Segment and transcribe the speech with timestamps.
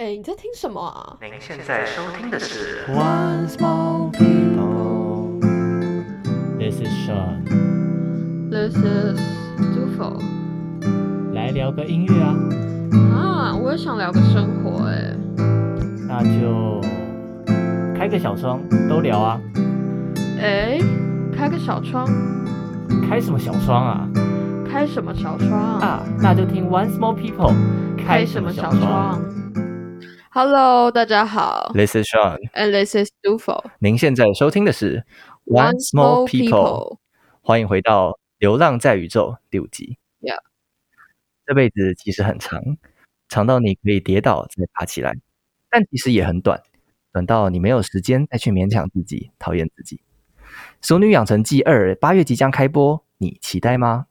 [0.00, 1.18] 哎，你在听什么啊？
[1.20, 5.38] 您现在收听的是 One small people.
[6.58, 7.44] This is Sean.
[8.50, 9.20] This is
[9.58, 10.18] Dufo
[11.34, 12.34] 来聊个音乐啊，
[13.14, 15.14] 啊，我也想聊个生活哎。
[16.08, 16.80] 那就
[17.94, 18.58] 开个小窗
[18.88, 19.38] 都聊啊。
[20.40, 20.78] 哎，
[21.36, 22.08] 开个小窗，
[23.06, 24.08] 开什么小窗啊？
[24.66, 25.60] 开什么小窗？
[25.78, 27.52] 啊，那就听 One small people。
[27.98, 29.20] 开什么小窗
[30.32, 32.38] ？Hello，大家好 This is Sean。
[32.54, 35.04] ，and this is Dufo 您现在收听的是
[35.44, 36.98] One Small People。
[37.40, 39.98] 欢迎回到《流浪在宇宙》第五集。
[40.20, 40.38] Yeah
[41.44, 42.62] 这辈子其实很长，
[43.28, 45.16] 长到你可以跌倒再爬起来，
[45.68, 46.62] 但其实也很短，
[47.12, 49.96] 短到你没有时间再去勉强自己、讨厌自己。
[50.80, 54.06] 《熟女养成记二》八月即将开播，你期待吗？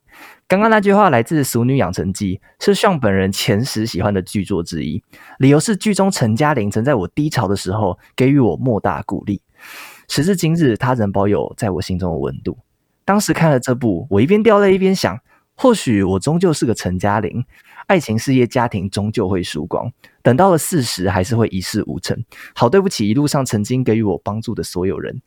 [0.47, 5.03] 刚刚那句话来自《熟女养成记》，是向本人前十喜欢的剧作之一。
[5.37, 9.41] 理由是剧中陈嘉玲曾在我低潮的时候给予我莫大鼓励，
[10.07, 12.57] 时至今日，她仍保有在我心中的温度。
[13.05, 15.19] 当时看了这部，我一边掉泪一边想，
[15.55, 17.45] 或许我终究是个陈嘉玲，
[17.85, 19.91] 爱情、事业、家庭终究会输光，
[20.23, 22.23] 等到了四十还是会一事无成。
[22.55, 25.21] 好对不起一路上曾经给予我帮助的所有人，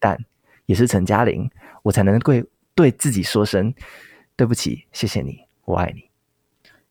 [0.00, 0.18] 但
[0.66, 1.48] 也是陈嘉玲，
[1.84, 3.72] 我才能对对自己说声
[4.36, 6.04] 对不起，谢谢你，我爱你。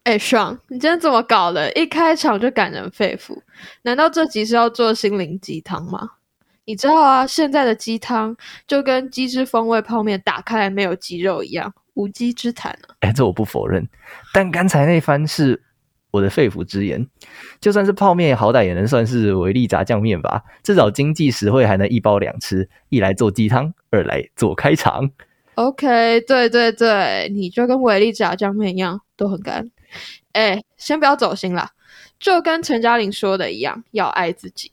[0.03, 0.59] 哎，爽！
[0.67, 1.71] 你今天怎么搞的？
[1.73, 3.41] 一开场就感人肺腑，
[3.83, 6.11] 难道这集是要做心灵鸡汤吗？
[6.65, 8.35] 你知道啊，现在的鸡汤
[8.67, 12.93] 就跟鸡汁风味泡面打开来没有鸡肉一样，无稽之谈啊！
[13.01, 13.87] 哎，这我不否认，
[14.33, 15.63] 但刚才那番是
[16.11, 17.07] 我的肺腑之言。
[17.59, 25.11] 就算是泡面，好歹也能算是维力炸酱面吧，至少经济实惠，还能一包两吃，一来做鸡汤，二来做开场。
[25.55, 29.71] OK，对对对，你就跟维力炸酱面一样，都很干。
[30.33, 31.71] 哎，先不要走心啦，
[32.19, 34.71] 就跟陈嘉玲说的一样，要爱自己。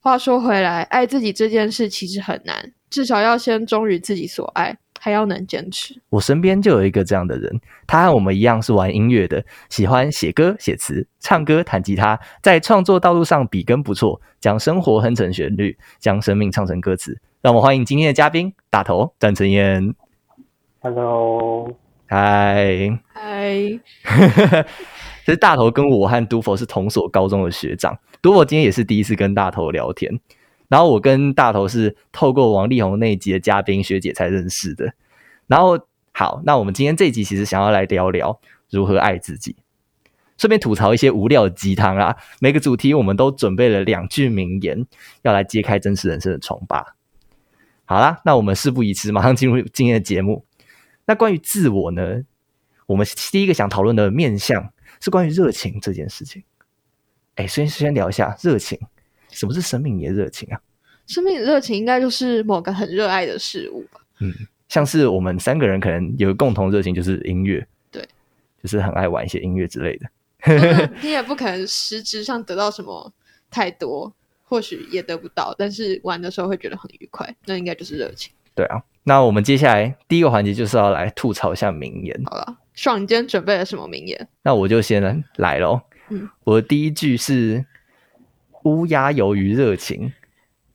[0.00, 6.00] 话说回来，爱自己这件事其实很难，至少要先忠于自己所爱，还要能坚持。
[6.10, 17.20] 我身边就有一个这样的人，他和我们一样是玩音乐的，喜欢写歌、写词、唱歌、弹吉他，在创作道路上笔耕不辍，将生活哼成旋律，将生命唱成歌词。
[17.42, 19.94] 让我们欢迎今天的嘉宾大头詹晨燕。
[20.86, 21.76] Hello，
[22.06, 23.80] 嗨，嗨，
[25.26, 30.20] 其实大头跟我和都佛是同所高中的学长，都佛今天也是第一次跟大头聊天。
[30.68, 34.94] 然后我跟大头是透过王力宏那一集的嘉宾学姐才认识的。
[35.48, 35.76] 然后
[36.12, 38.38] 好，那我们今天这一集其实想要来聊聊
[38.70, 39.56] 如何爱自己，
[40.38, 42.14] 顺便吐槽一些无聊的鸡汤啊。
[42.38, 44.86] 每个主题我们都准备了两句名言，
[45.22, 46.94] 要来揭开真实人生的疮疤。
[47.86, 50.44] 好啦，那我们事不宜迟，马上进入今天的节目。
[51.06, 52.22] 那关于自我呢，
[52.86, 56.42] 我们第一个想讨论的面向是关于热情这件事情。
[57.36, 58.78] 哎，先先聊一下热情，
[59.30, 60.60] 什么是生命里的热情啊？
[61.06, 64.00] 生命的热情应该就是某个很热爱的事物吧？
[64.20, 64.32] 嗯，
[64.68, 68.06] 像是我们三个人可能有个共同热情就是音乐，对，
[68.62, 70.10] 就是很爱玩一些音乐之类的。
[70.44, 73.12] 那你也不可能实质上得到什么
[73.50, 74.12] 太多，
[74.42, 78.32] 或许也得不到，但是玩的时候会觉得很愉快，那应该就是热情。
[78.56, 82.20] 对啊，那我们接下来第一个环节就是要来吐槽一下名言。
[82.24, 84.28] 好了，爽，你今天准备了什么名言？
[84.42, 85.82] 那我就先来喽。
[86.08, 87.66] 嗯，我的第一句是
[88.64, 90.12] “乌鸦由于热情，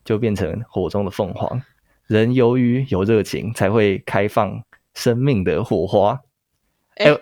[0.06, 1.59] 就变成火中的凤凰；
[2.06, 6.22] 人由于有热情，才会开放生命的火花。”
[6.97, 7.18] 哎、哎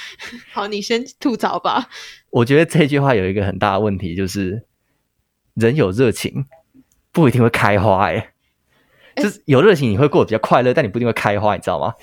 [0.52, 1.88] 好，你先吐槽吧。
[2.30, 4.64] 我觉得这句话有一个很大的问题，就是
[5.54, 6.44] 人有热情
[7.10, 8.32] 不一定会开花、哎
[9.22, 11.94] 就是有热情你会过得比较快乐，但你不一定会开花，你知道吗？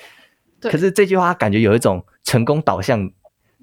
[0.60, 3.10] 对可是这句话感觉有一种成功导向，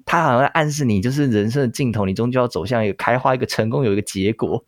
[0.04, 4.64] 它好像在暗示你，就是人生的尽头，你终究要走向一个开花，一个成功，有一个结果。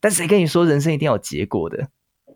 [0.00, 1.88] 但谁跟你说人生一定要有结果的？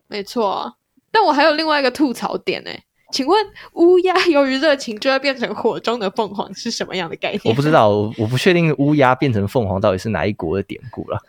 [0.09, 0.75] 没错啊，
[1.13, 2.71] 但我还有另外一个吐槽点呢、
[3.13, 7.41] 请问乌鸦由于热情就会变成火中的凤凰是什么样的概念？
[7.45, 7.71] 我不知。
[7.71, 11.21] 道，我我不确定乌鸦变成凤凰到底是哪一国的典故了。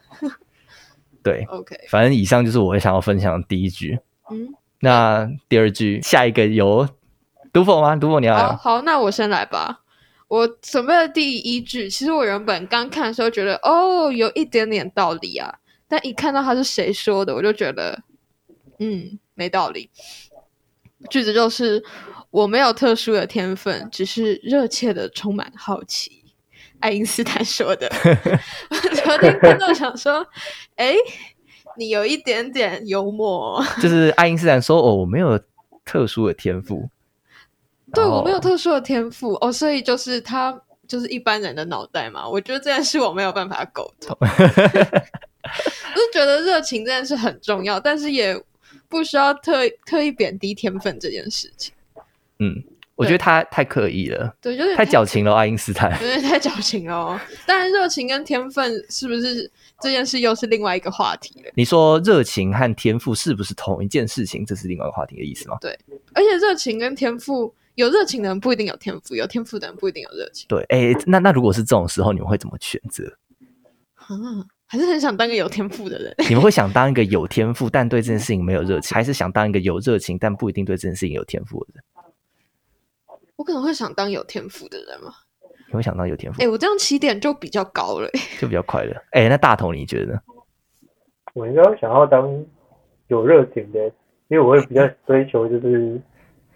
[1.24, 4.00] 对，OK，反正以上就是我想要分享的第一句。
[4.32, 6.88] 嗯，那第二句，下一个由
[7.54, 7.96] 读否吗？
[7.96, 8.30] 读否你？
[8.30, 9.82] 好好，那我先来吧。
[10.28, 15.54] 我准备的第一句，其实我原本刚看的时候觉得，哦，有一点点道理啊，
[15.90, 18.02] 但一看到他是谁说的，我就觉得，
[18.80, 19.90] 嗯，没道理。
[21.10, 21.84] 句子就是
[22.30, 26.24] 我没有特殊的天分，只是热切的充满好奇。
[26.80, 27.92] 爱因斯坦说的，
[28.72, 30.26] 我昨天看到想说，
[30.78, 30.96] 哎，
[31.78, 33.66] 你有一点点幽默哦。
[33.82, 35.40] 就是爱因斯坦说：“哦，我没有
[35.86, 36.90] 特殊的天赋。”
[37.94, 40.58] 对我没有特殊的天赋哦，所以就是他
[40.88, 42.28] 就是一般人的脑袋嘛。
[42.28, 44.16] 我觉得这件事我没有办法沟通。
[44.22, 48.42] 我是觉得热情这件事很重要，但是也
[48.88, 51.74] 不需要特特意贬低天分这件事情。
[52.40, 52.64] 嗯，
[52.96, 55.92] 我觉得他太刻意了，对，就是太矫情了，爱因斯坦。
[56.02, 57.20] 有点太矫情了哦。
[57.46, 59.52] 当然，热情跟天分是不是
[59.82, 61.52] 这件事又是另外一个话题了？
[61.56, 64.46] 你说热情和天赋是不是同一件事情？
[64.46, 65.58] 这是另外一个话题的意思吗？
[65.60, 65.78] 对
[66.14, 70.46] 而且热情跟天赋，有热情的人不一定有天赋，有天赋的人不一定有热情。
[70.48, 73.18] 对，哎，那那如果是这种时候，你们会怎么选择？
[73.96, 74.08] 啊，
[74.68, 76.16] 还是很想当个有天赋的人。
[76.30, 81.84] 你们会想当一个有天赋但对这件事情没有热情，还是想当一个有热情但不一定对这件事情有天赋的人？
[83.36, 85.14] 我可能会想当有天赋的人嘛。
[85.72, 88.10] 你会想到有天赋哎、，我这样起点就比较高了、
[88.40, 88.94] 就比较快乐。
[89.12, 90.20] 哎，那大头你觉得呢？
[91.34, 92.30] 我应该想要当
[93.08, 93.80] 有热情的，
[94.28, 96.00] 因为我会比较 追求就是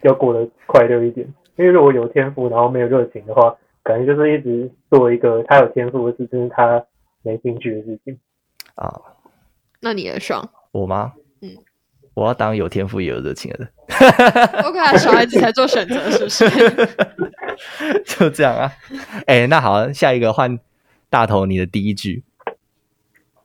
[0.02, 1.26] 要过得快乐一点。
[1.56, 6.86] 因为如果有天赋然后没有热情的话，感觉就是一直做一个他有天赋的事，但是他
[7.22, 8.20] 没兴趣的事情。
[8.76, 8.92] 啊，
[9.80, 11.14] 那你也爽我吗？
[11.42, 11.50] 嗯，
[12.16, 13.70] 我要当有天赋也有热情的人。
[14.64, 16.50] ？OK，小孩子才做选择，是不是？
[18.06, 18.72] 就这样啊。
[19.28, 20.58] 哎、那好，下一个换
[21.10, 22.24] 大头，你的第一句。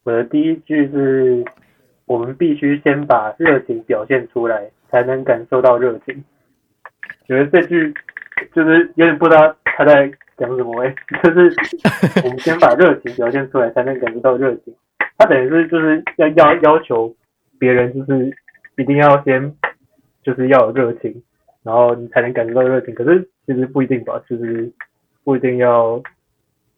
[0.04, 1.44] 我的第一句是：
[2.06, 6.24] 我们必须先把热情表现出来，才能感受到热情。
[7.26, 7.92] 觉得这句
[8.54, 11.54] 就是有点不知道他在讲什么诶、 就是
[12.24, 14.74] 我们先把热情表现出来，才能感受到热情。
[15.18, 17.14] 他等于是就是要要要求
[17.58, 18.34] 别人，就是
[18.80, 19.54] 一定要先
[20.22, 21.22] 就是要有热情，
[21.62, 22.94] 然后你才能感受到热情。
[22.94, 24.72] 可是其实不一定吧，就是
[25.24, 26.02] 不一定要。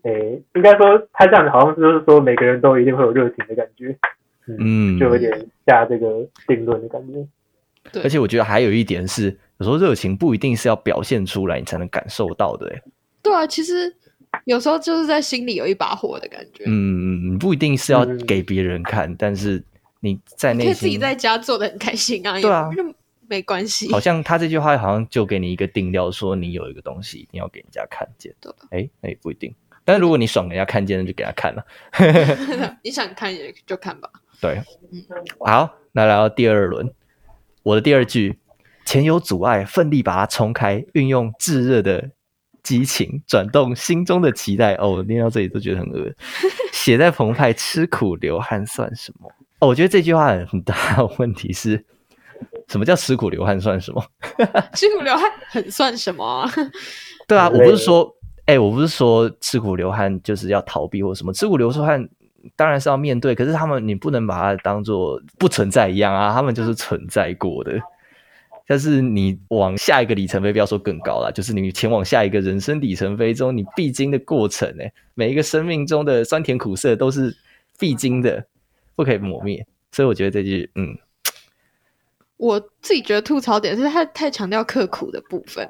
[0.04, 3.96] 诶，应该说他这样子好像就是说每个人都一定会有热情的感觉，
[4.48, 5.30] 嗯，就有点
[5.64, 7.24] 下这个定论的感觉。
[7.92, 9.26] 对而且我觉得还有一点是，
[9.58, 12.82] 有时候热情不一定是要表现出来你才能感受到的、欸。
[13.22, 13.94] 对啊，其实
[14.44, 16.64] 有时候就是在心里有一把火的感觉。
[16.66, 19.62] 嗯，你不一定是要嗯给别人看，但是
[20.04, 22.68] 你在内心自己，在家做的很开心啊，对啊
[23.28, 23.90] 没关系。
[23.90, 28.34] 好像他这句话好像就给你一个定调，说你有一个东西一定要给人家看见。
[28.40, 29.54] 对，哎，那也不一定。
[29.84, 31.64] 但如果你爽人家看见了，就给他看了。
[32.82, 34.10] 你想看也就看吧。
[34.40, 34.60] 对
[34.90, 35.02] 嗯，
[35.38, 36.92] 好，那来到第二轮，
[37.62, 38.38] 我的第二句：
[38.84, 42.10] 前有阻碍，奋力把它冲开，运用炙热的
[42.62, 44.74] 激情转动心中的期待。
[44.74, 46.12] 哦，我念到这里都觉得很恶。
[46.72, 49.32] 血在澎湃，吃苦流汗算什么？
[49.62, 51.84] 哦，我觉得这句话很 很大的问题是，
[52.66, 54.04] 什么叫吃苦流汗算什么？
[54.74, 56.50] 吃苦流汗很算什么啊？
[57.28, 58.12] 对啊，我不是说，
[58.46, 62.08] 哎、我不是说吃苦流汗就是要逃避或什么，吃苦流汗
[62.56, 67.80] 当然是要面对，可是他们你不能把它当做不存在一样啊，他们就是存在过的。
[68.66, 77.36] 但是你往下一个里程碑，不要说更高了，就是你前往下一个人生里程碑中，你必经的过程、哎，每一个生命中的酸甜苦涩都是
[77.78, 78.44] 必经的，
[78.94, 79.66] 不可以磨灭。
[79.90, 80.96] 所以我觉得这句，嗯，
[82.36, 85.68] 我自己觉得吐槽点是太太强调刻苦的部分。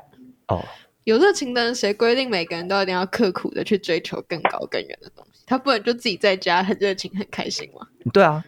[0.49, 0.63] 哦，
[1.05, 5.43] 有热情的人，谁规定每个人都一定要刻苦的去追求更高更远的东西？
[5.47, 7.87] 他不能就自己在家很热情很开心吗？
[8.15, 8.45] 对啊，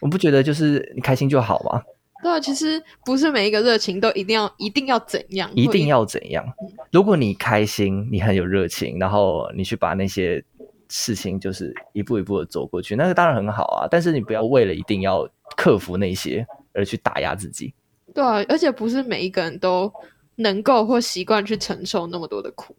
[0.00, 1.82] 我不觉得就是你开心就好吗？
[2.22, 6.44] 对啊，其实不是每一个热情都一定要一定要怎样，一定要怎样？
[6.92, 10.44] 如果你开心，你很有热情，然后你去把那些
[10.88, 13.88] 事情就是一步一步的走过去，那个当然很好啊。
[13.90, 17.74] 但是你不要为了一定要克服那些而去打压自己。
[18.14, 19.92] 对啊，而且不是每一个人都
[20.36, 22.74] 能够或习惯去承受那么多的苦。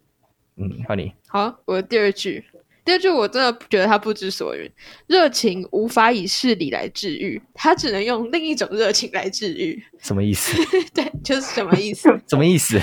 [0.57, 1.13] 嗯，换你。
[1.27, 2.43] 好，我的第二句，
[2.83, 4.69] 第二句我真的觉得他不知所云。
[5.07, 9.81] 热情无法以事理来治愈，他只能用另一种热情来治愈。
[9.99, 10.57] 什么意思？
[10.93, 12.09] 对，就是什么意思？
[12.27, 12.79] 什么意思？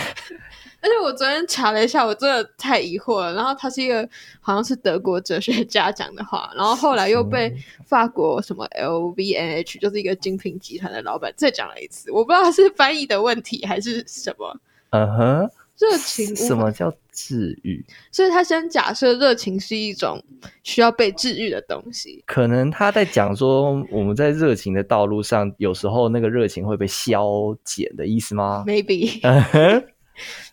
[0.87, 3.35] 而且我昨天查了一下，我真的太疑惑了。
[3.35, 4.09] 然后他是一个
[4.40, 7.52] 好像是德国哲学家讲的话，然后后来又被
[7.85, 12.12] 法国什么 LVMH 就是一个精品集团的老板再讲了一次。
[12.12, 14.57] 我不知道是翻译的问题还是什么。
[14.90, 17.85] 嗯哼，热情什么叫治愈？
[18.12, 20.23] 所以他先假设热情是一种
[20.62, 22.23] 需要被治愈的东西。
[22.26, 29.21] 可能他在讲说，我们在热情的道路上，有时候那个热情会被消减的意思吗？Maybe，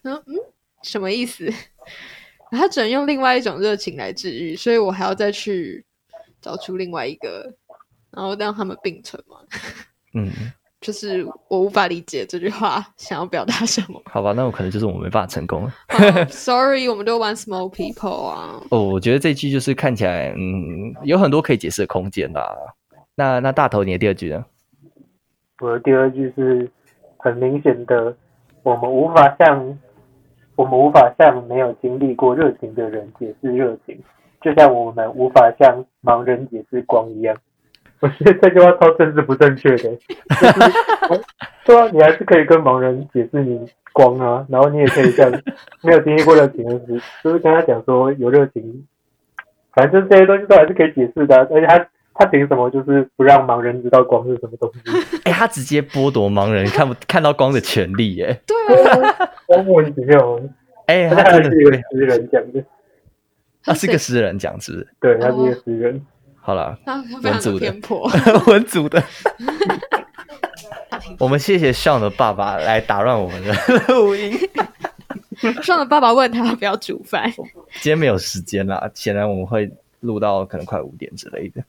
[0.03, 0.23] 嗯
[0.81, 1.49] 什么意思？
[2.51, 5.83] 他只能用另外一种热情来治愈，所以我还要再去
[6.39, 7.51] 找出另外一个，
[8.11, 9.37] 然后让他们并存嘛。
[10.13, 10.29] 嗯，
[10.79, 13.99] 就是我无法理解这句话想要表达什么。
[14.05, 15.73] 好吧，那我可能就是我没办法成功了。
[15.89, 18.61] 哦 Sorry，我们都玩 small people 啊。
[18.69, 22.55] 哦，我觉得这句就是看起来，嗯，有很多可以解释的空间啦。
[23.15, 24.45] 那那大头，你的第二句呢？
[25.59, 26.69] 我的第二句是
[27.17, 28.15] 很明显的，
[28.63, 29.77] 我们无法向
[30.55, 33.99] 我们无法向没有经历过热情的人解释热情，
[34.41, 37.35] 就像我们无法向盲人解释光一样。
[37.99, 41.23] 我觉得这句话超政治不正确的，就是
[41.65, 45.31] 对啊，你还是可以跟盲人解释你光啊，然后你也可以向
[45.81, 48.85] 没有经历过热情的人，就是跟他讲说有热情，
[49.71, 55.19] 反正这些东西都还是可以解释的，而且他他凭什么就是不让盲人知道光是什么东西？
[55.25, 60.39] 哎、他直接剥夺盲人看不看到光的权利，耶，对啊，光莫名其妙，
[60.85, 62.63] 哎、他是一个对诗人讲的，
[63.63, 64.87] 他是个诗人讲，是不是？
[64.99, 66.05] 对，他是一个诗人。
[66.39, 67.73] 好了，他非常的。
[68.51, 69.01] 文组的。
[71.17, 73.53] 我们谢谢向的爸爸来打乱我们的
[73.87, 74.37] 录音。
[75.61, 77.31] 上的爸爸问他要不要煮饭，
[77.81, 81.63] 今天没有时间啦，显然我们会录到可能快五点之类的。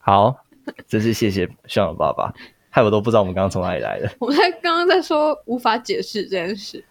[0.00, 0.44] 好，
[0.88, 2.32] 真是谢谢向的爸爸，
[2.70, 4.10] 害我都不知道我们刚刚从哪里来的。
[4.18, 6.84] 我们在刚刚在说无法解释这件事。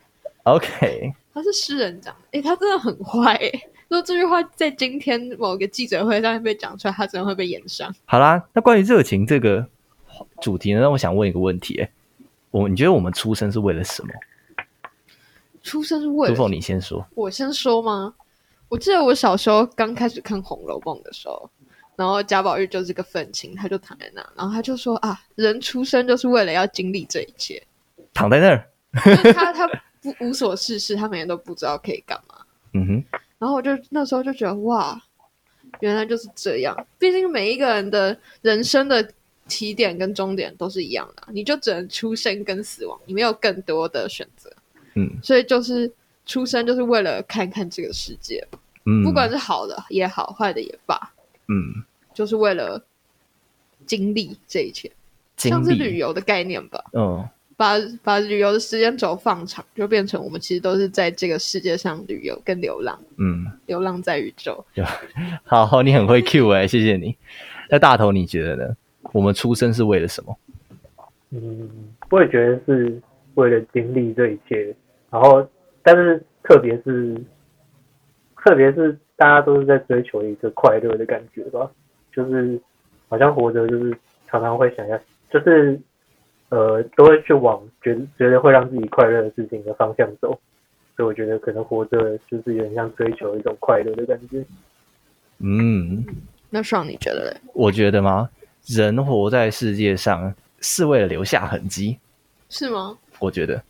[0.44, 3.70] OK，他是诗人讲的，诶，他真的很坏诶。
[3.90, 7.94] 说这句话在今天某个记者会上面被讲出来，他真的会被延上。
[8.06, 9.68] 好啦，那关于热情这个
[10.40, 11.92] 主题呢，那我想问一个问题、欸，
[12.52, 14.10] 我你觉得我们出生是为了什么？
[15.64, 17.06] 出生是为了朱凤，你先说。
[17.16, 18.14] 我先说吗？
[18.70, 21.50] 我记得我小时候刚开始看《红楼梦》的时候，
[22.00, 27.62] 然后贾宝玉就是个愤青，他就躺在那，然后他就说啊，人出生就是为了要经历这一切，
[28.14, 28.66] 躺在那儿，
[29.04, 29.68] 就他他
[30.02, 32.36] 不无所事事，他每天都不知道可以干嘛。
[32.72, 33.04] 嗯哼，
[33.38, 34.98] 然后我就那时候就觉得哇，
[35.82, 36.74] 原来就是这样。
[36.98, 39.06] 毕竟每一个人的人生的
[39.46, 44.50] 起点跟终点都是一样的啊，你就只能出生跟死亡，你没有更多的选择。
[44.94, 45.92] 嗯所以就是
[46.26, 48.48] 出生就是为了看看这个世界，
[48.86, 50.98] 嗯，不管是好的也好，坏的也罢，
[51.50, 51.84] 嗯
[52.20, 52.84] 就是为了
[53.86, 54.92] 经历这一切，
[55.38, 56.84] 像是旅，游的概念吧。
[56.92, 64.66] 嗯把把旅游的时间轴放长，就变成我们其实都是在这个世界上旅游跟流浪，嗯，流浪在宇宙。
[65.44, 67.16] 好好，你很会 Q 哎、谢谢你。
[67.70, 68.76] 那大头你觉得呢？
[69.14, 70.38] 我们出生是为了什么？
[71.32, 71.70] 嗯，
[72.10, 73.02] 我也觉得是
[73.36, 74.76] 为了经历这一切，
[75.10, 75.46] 然后，
[75.84, 77.22] 但是特别是，
[78.38, 81.70] 特别是大家都是在追求一个快乐的感觉吧，
[82.14, 82.60] 就是
[83.08, 83.96] 好像活着就是
[84.28, 85.00] 常常会想要，
[85.30, 85.80] 就是
[86.50, 90.30] 呃，都会去往觉得觉得会让自己快乐的事情的方向走，
[90.96, 94.44] 所以我觉得可能活着就是有点像追求一种快乐的感觉。
[95.40, 96.06] 嗯，
[96.50, 97.42] 那爽你觉得嘞？
[97.54, 98.30] 我觉得吗？
[98.66, 101.98] 人活在世界上是为了留下痕迹，
[102.50, 102.98] 是吗？
[103.20, 103.62] 我觉得。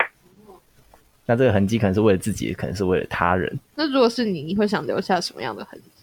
[1.26, 3.56] 那这个痕迹可能是为了自己，可能是为了他人。
[3.76, 5.99] 那如果是你，你会想留下什么样的痕迹？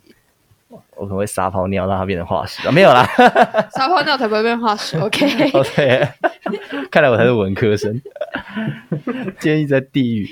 [0.68, 3.04] 我可能会撒泡尿让它变成化石啊，没有啦。
[3.70, 4.98] 撒泡尿才不会变化石。
[5.00, 6.08] OK，OK，
[6.90, 8.00] 看来我才是文科生，
[9.38, 10.28] 今天一直在地狱。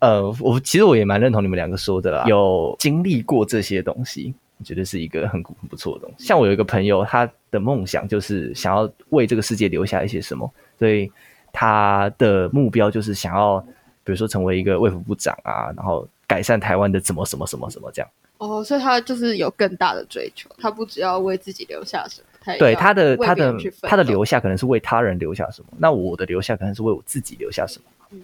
[0.00, 6.26] 呃，我其实我也蛮认同你们两个说的啦，有经历过这些东西，我觉得是一个很很不错的东西。
[6.26, 11.10] 像我有一个朋友，他的梦想就是想要为这个世界留下一些什么，所以
[11.52, 13.60] 他的目标就是想要，
[14.02, 18.10] 比如说成为一个卫福部长啊，然后改善台湾的怎么什么什么什么这样。
[18.42, 27.84] 哦，所以他就是有更大的追求，他不只要为自己留下什么，他对他的他的他的留下可能是为他人留下什么，那我的留下可能是为我自己留下什么。
[28.10, 28.20] 嗯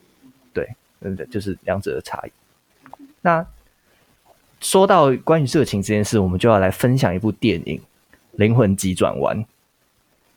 [0.53, 0.69] 对，
[1.01, 2.33] 真的就是两者的差异。
[3.21, 3.47] 那
[4.61, 7.79] 说到关于热情这件事，我们就要来分享一部电影
[8.33, 9.39] 《灵魂急转弯》。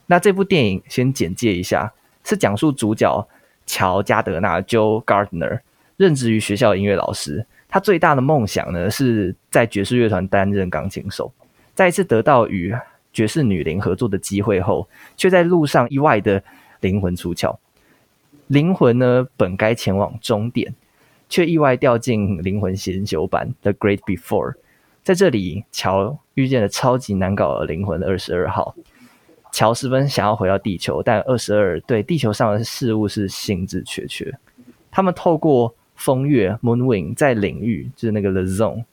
[0.06, 1.92] 那这部电影先简介一下，
[2.24, 3.28] 是讲述主角
[3.66, 5.62] 乔加德纳 （Joe Gardner）
[5.98, 7.48] 任职于学校音乐老师。
[7.72, 11.32] 他最大的梦想呢，是在爵士乐团担任钢琴手。
[11.74, 12.76] 在一次得到与
[13.14, 16.44] 爵士女伶合作的机会后，却在路上意外的
[16.82, 17.58] 灵魂出窍。
[18.48, 20.76] 灵魂呢，本该前往终点，
[21.30, 24.56] 却意外掉进灵魂研修班 The Great Before。
[25.02, 28.76] 在这里，乔遇见了超级难搞的灵魂二十二号。
[29.54, 34.38] 乔十分想要回到地球，但二十二对地球上的事物是兴致缺缺。
[34.92, 38.84] 他们透过风月 Moonwing 在领域，就是那个 The Zone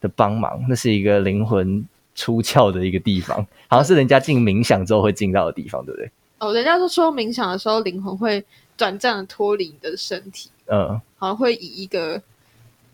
[0.00, 6.10] 的帮忙，那是一个灵魂出窍的一个地方，好像是人家进冥想之后会进到的地方，对不对？
[6.38, 8.42] 哦，人家都说冥想的时候，灵魂会
[8.78, 12.22] 短暂的脱离你的身体，嗯，好像会以一个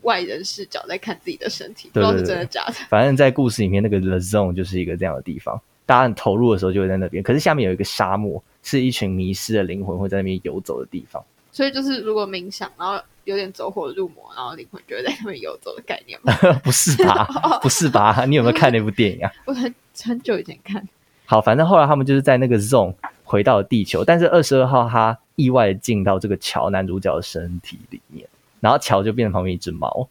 [0.02, 2.72] 外人视角在看自己的身体，不知道是真的假的。
[2.88, 7.22] 反正在故事里面，那个 The Zone 就是一个这样的地方，大家很投入的时候就会在那边。
[7.22, 11.22] 可是下面有一个沙漠，是一群迷失的灵魂会在那边游走的地方。
[11.52, 16.32] 所以就是如果冥想，然后有点走火入魔，然后灵魂就会在那边游走的概念吗。
[16.62, 17.26] 不是吧？
[17.62, 18.24] 不是吧？
[18.28, 19.32] 你有没有看那部电影啊？
[19.46, 20.86] 我很很久以前看，
[21.26, 28.26] 好，反正后来他们就是在那个 Zone 回到了地球，但是二十二号他意外地进到这个乔男主角的身体里面。
[28.60, 30.08] 然后桥就变成旁边一只猫。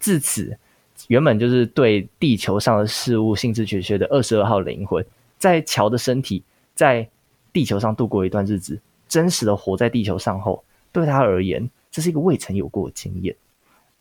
[0.00, 0.58] 自此，
[1.06, 5.04] 原本就是对地球上的事物兴致缺缺的二十二号灵魂，
[5.38, 6.42] 在乔的身体
[6.74, 7.08] 在
[7.52, 13.34] 地球上度过一段日子，真实的活在地球上后，对他而言，这是一个未曾有过的经验。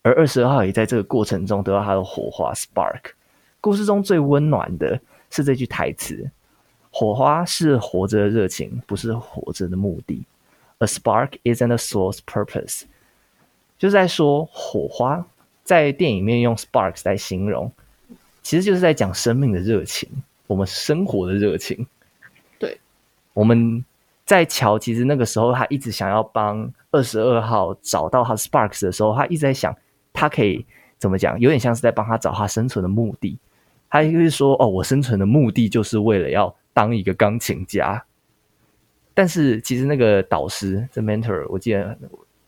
[0.03, 3.13] 而二十二号也在这个过程中得到他的火花 spark。
[3.59, 5.01] 故事中最温暖的
[5.31, 6.29] 是这句台词
[6.93, 10.27] ：“火花是活着的热情，不是活着的目的。
[10.77, 12.83] A spark isn't a soul's purpose。”
[13.79, 15.25] 就是在说火花，
[15.63, 17.71] 在电影里面用 sparks 来形容，
[18.43, 20.07] 其实就是在讲生命的热情，
[20.45, 21.87] 我们生活的热情。
[22.59, 22.79] 对，
[23.33, 23.83] 我们
[24.23, 29.75] 在乔，其实那个时候他一直想要帮二十二号找到他 sparks 的时候，他一直在想，
[30.11, 30.65] 他可以
[30.97, 33.37] 怎么讲，有点像是在帮他找他生存的目的。
[33.87, 38.03] 他就是说，哦，我生存的目的就是为了要当一个钢琴家。
[39.13, 41.95] 但是其实那个导师，the mentor，我记得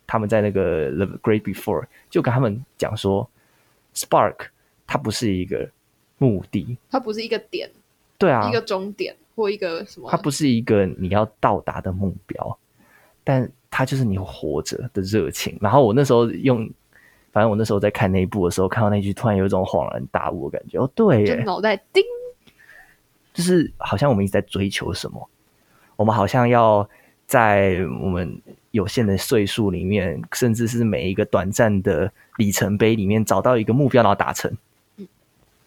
[0.08, 3.29] 他们在那个 The Great Before 就跟他们讲说
[3.94, 4.48] ，spark
[4.88, 5.70] 它不是一个
[6.18, 7.70] 目的，它不是一个点，
[8.18, 12.58] 对啊一，个终点或一个什么，它不是一个你要到达的目标，
[13.24, 15.57] 但它就是你活着的热情。
[15.61, 16.69] 然后我那时候用，
[17.31, 20.77] 反正我那时候在看那一部的时候，看到那句，突然有一种恍然大悟的感觉。
[20.77, 22.03] 哦，对脑袋叮，
[23.33, 25.29] 就是好像我们一直在追求什么，
[25.95, 26.88] 我们好像要
[27.27, 34.51] 在我们有限的岁数里面，甚至是每一个短暂的里程碑里面，找到一个目标，然后达成。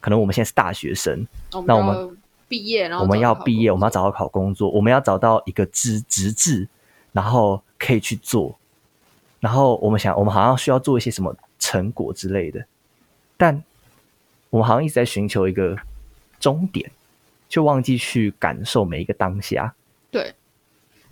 [0.00, 1.24] 可能我们现在是大学生，
[1.64, 2.10] 那我们要
[2.48, 6.68] 毕业，然后我们要毕业，我们要找到好工作，我们要找到一个职职志，
[7.12, 8.58] 然后可以去做。
[9.40, 12.64] 然后我们想，我们好像需要做一些什么成果之类的，
[13.36, 13.62] 但
[14.50, 15.76] 我们好像一直在寻求一个
[16.38, 16.90] 终点，
[17.48, 19.74] 却忘记去感受每一个当下。
[20.10, 20.34] 对，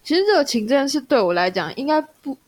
[0.02, 2.38] 其实热情这件事对我来讲，应该不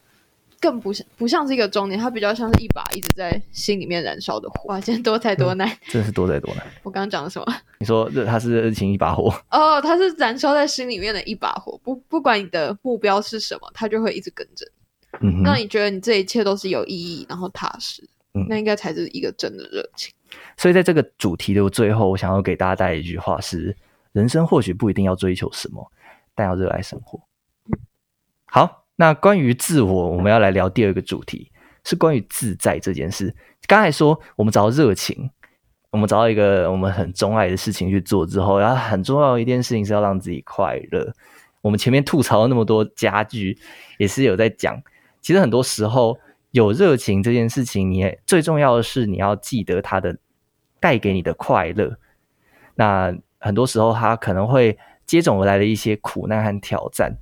[0.61, 4.69] 更不像不像是一个终点，它比较像是一把一直在心里面燃烧的火。
[4.69, 5.67] 哇，今天多才多难！
[5.89, 6.65] 真的是多灾多难。
[6.85, 7.47] 我刚刚讲的什么？
[7.83, 14.65] 你说热，它是热情一把火， 哦，它是燃烧在心里面的一把火，不不管你的目标是什么，它就会一直跟着，
[15.21, 18.09] 嗯哼，让你觉得你这一切都是有意义，然后踏实。
[18.35, 20.11] 嗯那应该才是一个真的热情。
[20.57, 23.77] 所以在这个主题的最后，我想要给大家带来一句话是：
[24.13, 25.93] 人生或许不一定要追求什么，
[26.35, 27.21] 但要热爱生活。
[28.47, 31.51] 好，那关于自我，我们要来聊第二个主题，
[31.85, 33.37] 是关于自在这件事。
[33.67, 35.31] 刚才说我们找到热情，
[35.93, 41.15] 我们找到一个我们很钟爱的事情去做之后，然后很重要的一件事情是要让自己快乐。
[41.61, 43.57] 我们前面吐槽了那么多家具，
[43.99, 44.83] 也是有在讲，
[45.21, 46.19] 其实很多时候
[46.51, 50.17] 有热情这件事情，你也最重要的是你要记得它的
[50.81, 51.99] 带给你的快乐。
[52.75, 57.15] 那很多时候，它可能会接踵而来的一些苦难和挑战，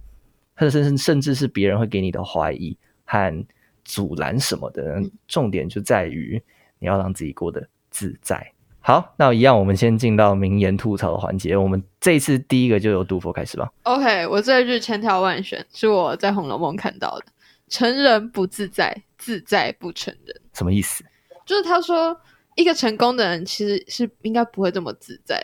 [0.56, 3.44] 甚至甚至是别人会给你的怀疑和
[3.84, 5.02] 阻拦什么的。
[5.26, 6.40] 重点就在于
[6.78, 8.52] 你要让自己过得自在。
[8.90, 11.56] 好，那一样，我们先进到名言吐槽的环节。
[11.56, 13.70] 我们这一次第一个就由杜佛开始吧。
[13.84, 17.26] OK，我这一句千挑万选是我在《红楼梦》看到的
[17.70, 20.40] ：“成人不自在，自在不成人。
[20.54, 21.04] 什么意思？”
[21.46, 22.20] 就是他说，
[22.56, 25.40] 一个成功的人其实是应该不会这么自在。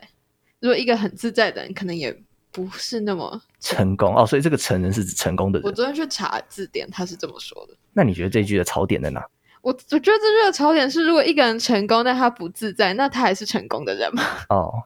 [0.59, 2.13] 如果一个很自在的人，可能也
[2.51, 3.41] 不是那么。
[3.61, 5.69] 成功哦，所以这个成人是指成功的人。
[5.69, 7.75] 我昨天去查字典，他是这么说的。
[7.93, 9.25] 那你觉得这句的槽点在哪？
[9.67, 14.23] 我我觉得这句的槽点是，如果一个人成功，但他不自在，那他还是成功的人吗？
[14.49, 14.85] 哦，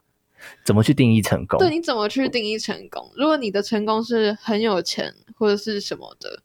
[0.64, 1.58] 怎么去定义成功？
[1.58, 3.12] 对，你怎么去定义成功？
[3.14, 6.42] 如果你的成功是很有钱或者是什么的，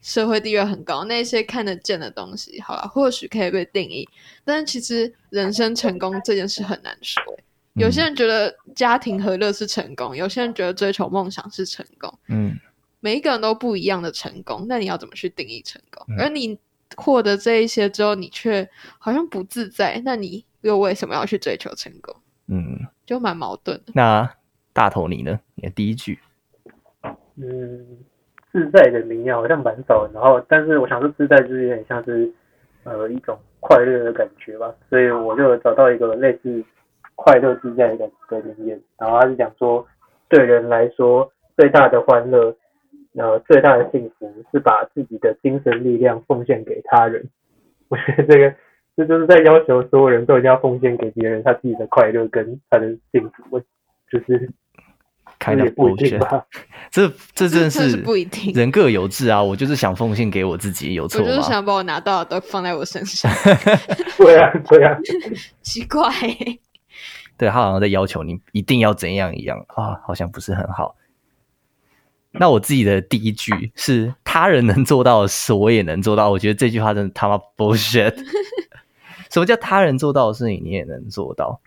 [0.00, 4.08] 社会地位很高，那些看得见的东西，好了，或许可以被定义。
[4.44, 12.56] 但是其实人生成功这件事很难说欸、有些人觉得家庭和乐是成功，有些人觉得追求梦想是成功，嗯，
[13.00, 14.66] 每一个人都不一样的成功。
[14.68, 16.06] 那你要怎么去定义成功？
[16.10, 16.56] 嗯而你
[16.96, 22.14] 获得这一些之后，你却好像不自在，那你又为什么要去追求成功？
[22.48, 23.92] 嗯，就蛮矛盾的。
[23.94, 24.28] 那
[24.72, 25.40] 大头你呢？
[25.54, 26.18] 你的第一句，
[27.36, 27.98] 嗯，
[28.52, 32.32] 自在的名言好像蛮少的，然后但是我想说自在就是有点像是
[32.84, 36.64] 呃一种快乐的感觉吧，所以我就找到一个类似
[37.14, 39.86] 快乐自在的感的名言，然后他是讲说，
[40.28, 42.54] 对人来说最大的欢乐，
[43.16, 47.28] 呃最大的幸福是把自己的精神力量奉献给他人。
[47.88, 48.54] 我觉得这个
[48.96, 53.60] 这就是在要求所有人都一定要奉献给别人他自己的快乐跟他的幸福，我
[54.10, 54.50] 就是
[55.38, 56.44] 开的不一定吧。
[56.90, 59.42] 这这真是是不一定人各有志啊！
[59.42, 61.26] 我就是想奉献给我自己，有我错吗？
[61.26, 63.30] 就是想把我拿到的都放在我身上，
[64.16, 64.98] 对啊，对啊，
[65.60, 66.60] 奇怪、欸。
[67.38, 70.96] 对他好像在要求你一定要怎样一样啊，好像不是很好。
[72.38, 76.30] 那我自己的第一句是他人能做到的事，我也能做到。
[76.30, 78.14] 我觉得这句话真的他妈 bullshit。
[79.30, 81.60] 什么叫他人做到的事情你也能做到？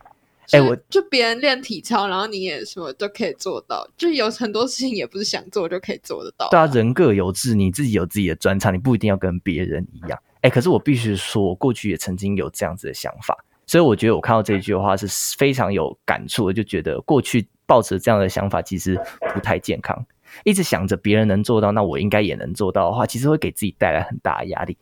[0.52, 6.50] 哎、我就别人练体操，然后你也什么都可以做到，就有很多事情也不是想做就可以做得到。
[6.50, 10.20] 对啊，人各有志，你自己有自己的专长，你不一定要跟别人一样。
[10.42, 15.06] 哎，可是我必须说，我过去也曾经有这样子的想法，所以我觉得我看到这一句话是
[15.38, 19.00] 非常有感触的，就觉得过去抱持这样的想法其实
[19.36, 20.04] 不太健康。
[20.44, 24.78] 一直想着别人能做到，那我应该也能做到的话，其实会给自己带来很大的压力。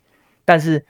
[0.46, 0.86] 但是，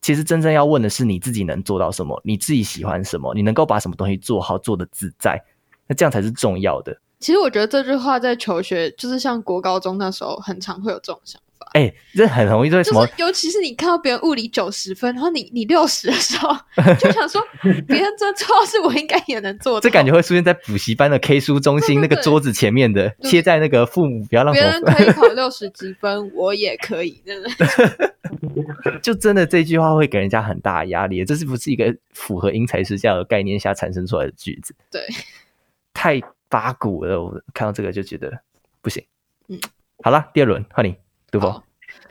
[0.00, 5.42] 其实真正要问的是你自己能做到什么，你自己喜欢什么，你能够把什么东西做好，做的自在，
[5.86, 7.00] 那这样才是重要的。
[7.18, 11.70] 其实我觉得这句话在求学，就是像国高中那时候，很常会有这种想法。
[11.74, 13.06] 哎，这很容易对什么？
[13.06, 16.56] 就是尤其是你看到别人物理九十分，然后你你六十的时候，
[16.98, 17.40] 就想说
[17.86, 19.80] 别人这做到是我应该也能做到。
[19.80, 27.50] 这感觉会出现在补习班的 K 书中心那个桌子前面的，对贴在那个父母不要让别人可以考六十几分，我也可以，真的。
[29.02, 34.74] 就真的这句话会给人家很大压力，这是不是一个符合因材施教的概念下产生出来的句子？
[34.90, 35.02] 对，
[35.92, 38.40] 太八股了，我看到这个就觉得
[38.80, 39.04] 不行。
[39.48, 39.58] 嗯，
[40.02, 40.94] 好了，第二轮换你，
[41.30, 41.52] 杜峰。
[41.52, 41.62] 好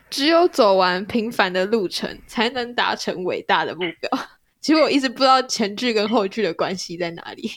[0.09, 4.09] 只有走完平凡的路程，才能达成伟大的目标。
[4.59, 7.47] 其实我一直不知道前句跟后句的关系在哪里，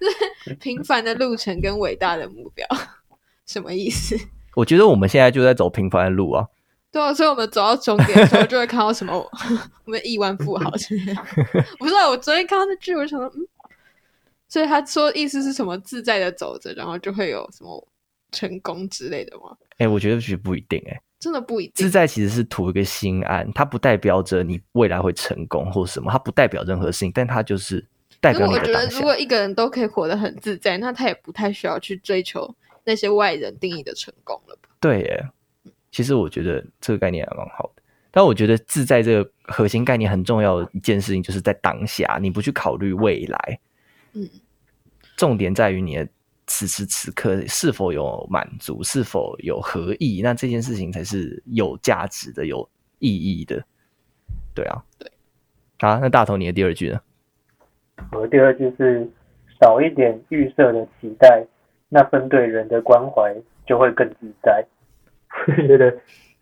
[0.00, 0.10] 就
[0.50, 2.66] 是平凡的路程跟伟大的目标
[3.46, 4.18] 什么意思？
[4.56, 6.46] 我觉得我们现在就在走平凡的路啊，
[6.90, 9.16] 对啊，所以我们走到终点的时候，就会看到什么
[9.84, 11.24] 我们亿万富豪之类的。
[11.78, 13.46] 不是啊，我昨天看到那句，我就想说，嗯，
[14.48, 15.78] 所以他说意思是什么？
[15.78, 17.88] 自在的走着，然后就会有什么
[18.32, 19.56] 成功之类的吗？
[19.78, 21.90] 哎、我觉得其实不一定、哎，真的不一定自。
[21.90, 27.84] 在其实是图一个心安，它不代表着你未来会成功或什么，它不代表任何事情，但它就是
[28.20, 29.02] 代表你的，我觉得如。
[29.02, 34.68] 果一个人都可以活得很自在，那他也不太需要去追求那些外人定义的成功了吧？
[34.80, 35.28] 对耶，
[35.92, 37.82] 其实我觉得这个概念还蛮好的。
[38.10, 43.60] 但我觉得自在这个核心概念很重要的一件事情，就是在当下，你不去考虑未来，
[44.14, 44.26] 嗯，
[45.16, 46.08] 重点在于你的
[46.46, 53.62] 此时此刻是否有满足，是否有合意，那这件事情才是有价值的、有意义的。
[54.54, 55.10] 对啊，对。
[55.78, 57.00] 好，那大头你的第二句呢？
[58.12, 59.08] 我的第二句是
[59.60, 61.44] 少一点预设的期待，
[61.88, 63.34] 那份对人的关怀
[63.66, 64.64] 就会更自在。
[65.66, 65.90] 觉得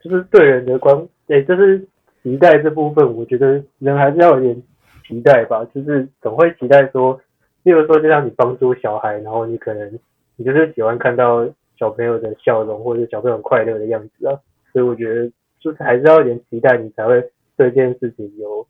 [0.03, 1.85] 就是对人的关，对，就是
[2.23, 4.63] 期待这部分，我觉得人还是要有点
[5.09, 7.21] 期待吧，就是总会期待说，
[7.65, 9.99] 例如说，就像你帮助小孩，然后你可能
[10.37, 11.47] 你就是喜欢看到
[11.77, 14.39] 小朋友的笑容或者小朋友快乐的样子啊，
[14.73, 17.21] 所以我觉得就是还是要有点期待，你才会
[17.57, 18.67] 对这件事情有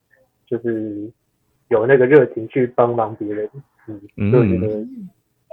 [0.47, 1.11] 就是
[1.69, 3.51] 有那个热情去帮忙别人。
[3.87, 4.87] 嗯，所以我觉得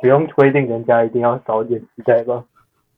[0.01, 2.45] 不用规定人家一定要少一点期待吧。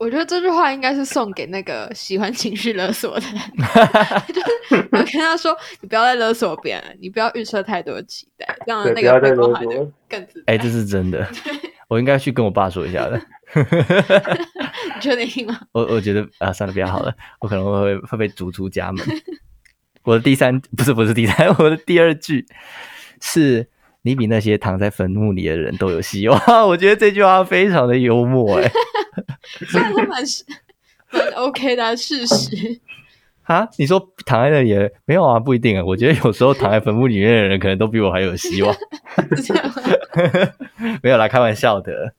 [0.03, 3.39] 我觉得这句话应该是送给那个喜欢情绪勒索的人，
[4.27, 9.87] 就是我跟他说，你不要再勒索别人了，你不要预设太多的期待，这样，那个被关勒索怀的。
[10.09, 10.53] 更自在。
[10.53, 11.25] 哎、这是真的，
[11.87, 13.21] 我应该去跟我爸说一下的。
[13.55, 15.57] 你确定吗？
[15.71, 19.05] 我我觉得啊，算了，不要好了，我可能会会被逐出家门。
[20.03, 22.45] 我的第三不是不是第三，我的第二句
[23.21, 23.69] 是
[24.03, 26.39] 你比那些躺在坟墓里的人都有希望。
[26.67, 28.71] 我觉得这句话非常的幽默、哎，
[29.67, 30.45] 虽然说蛮是
[31.11, 32.79] 蛮 OK 的啊事实，
[33.43, 35.39] 啊，你说躺在那里的没有啊？
[35.39, 35.83] 不一定啊。
[35.83, 38.75] 我觉得有时候躺在坟墓里面的人，可能都比我还有希望。
[41.01, 42.13] 没有啦，开玩笑的。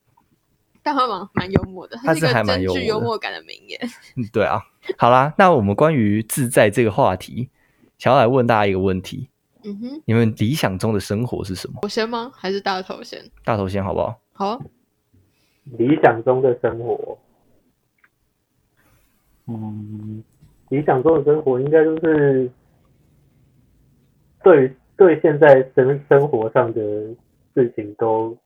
[0.83, 3.81] 但他蛮蛮幽默的，他是还蛮幽默的具幽默感的名言。
[4.17, 4.61] 嗯，对啊。
[4.99, 7.49] 好啦，那我们关于自在这个话题，
[7.97, 9.31] 想要来问大家一个问题：
[9.65, 11.81] 嗯哼，你们理想中的生活是什么？
[11.83, 12.31] 我先吗？
[12.35, 13.19] 还是大头先？
[13.45, 14.21] 大头先好不好？
[14.33, 14.61] 好啊，
[15.79, 17.19] 理想中的生活，
[19.47, 20.23] 嗯，
[20.69, 22.51] 理想中的生活应该就是
[24.43, 26.81] 对对现在生生活上的
[27.55, 28.37] 事情都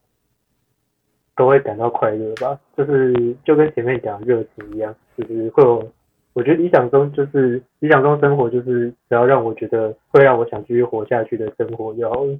[1.34, 5.92] 都会感到快乐吧，就是就跟前面讲的热情一样，就是会有。
[6.38, 12.38] 我觉得理想中就是理想中生活，就是只要让我觉得会让我想继续活下去的生活就好了。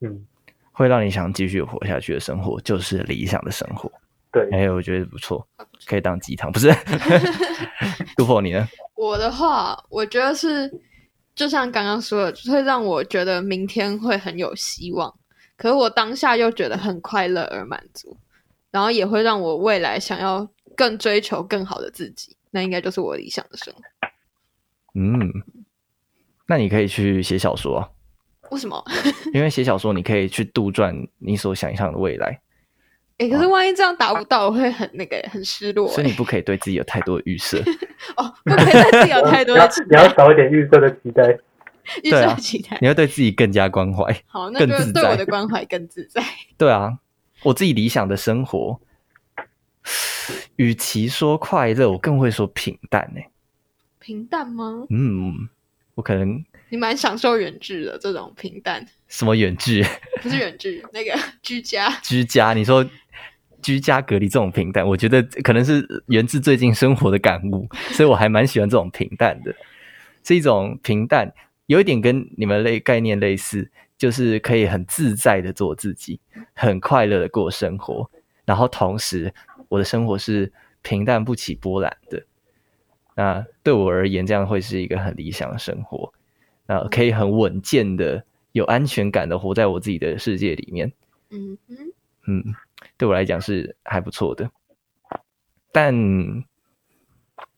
[0.00, 0.26] 嗯，
[0.72, 3.88] 会让你想继续活下去的生活，就是理想的生活。
[4.32, 5.46] 对，哎、我觉得不错，
[5.86, 6.72] 可以当鸡汤，不是？
[8.18, 8.66] 杜甫你呢？
[8.96, 10.68] 我的话，我觉得是，
[11.36, 15.14] 就像刚刚说的，就是会让我觉得明天会很有希望，
[15.56, 18.16] 可是我当下又觉得很快乐而满足，
[18.72, 23.80] 然后也会让我未来想要更追求更好的自己，那应该就是我理想的生活。
[24.94, 25.30] 嗯，
[26.46, 27.88] 那你可以去写小说啊，
[28.50, 28.82] 为什么？
[29.34, 32.40] 因为写小说你可以去杜撰你所想象的未来。
[33.18, 35.94] 哎、可是万一这样达不到，我会很那个很失落、欸。
[35.94, 37.58] 所以你不可以对自己有太多的预设。
[38.16, 41.38] 哦，不可以对自己有太多 你要的期你要少一点预设的期待。
[42.02, 42.76] 预设期待。
[42.80, 44.04] 你要对自己更加关怀。
[44.26, 46.22] 好，那更就对我自在的关怀更自在。
[46.58, 46.98] 对啊，
[47.42, 48.80] 我自己理想的生活，
[50.56, 53.20] 与其说快乐，我更会说平淡呢、
[53.98, 54.86] 平淡吗？
[54.90, 55.48] 嗯，
[55.94, 59.84] 我可能你蛮享受远距的这种平淡，什么远距、
[60.22, 61.90] 不是远距，那个 居家。
[62.02, 62.84] 居家，你说
[63.62, 69.54] 居家隔离这种平淡，我觉得可能是源自最近生活的感悟，所以我还蛮喜欢这种平淡的，
[70.24, 71.32] 是一种平淡，
[71.66, 76.20] 有一点跟你们类概念类似，就是可以很自在的做自己，
[76.54, 78.10] 很快乐的过生活，
[78.44, 79.32] 然后同时
[79.68, 80.52] 我的生活是
[80.82, 82.24] 平淡不起波澜的。
[83.14, 86.12] 那对我而言，这样会是一个很理想的生活，
[86.66, 90.92] 那可以很稳健的、有安全感的活在我自己的世界里面。
[91.30, 91.74] 嗯哼，
[92.26, 92.44] 嗯，
[92.98, 94.50] 对我来讲是还不错的。
[95.72, 95.94] 但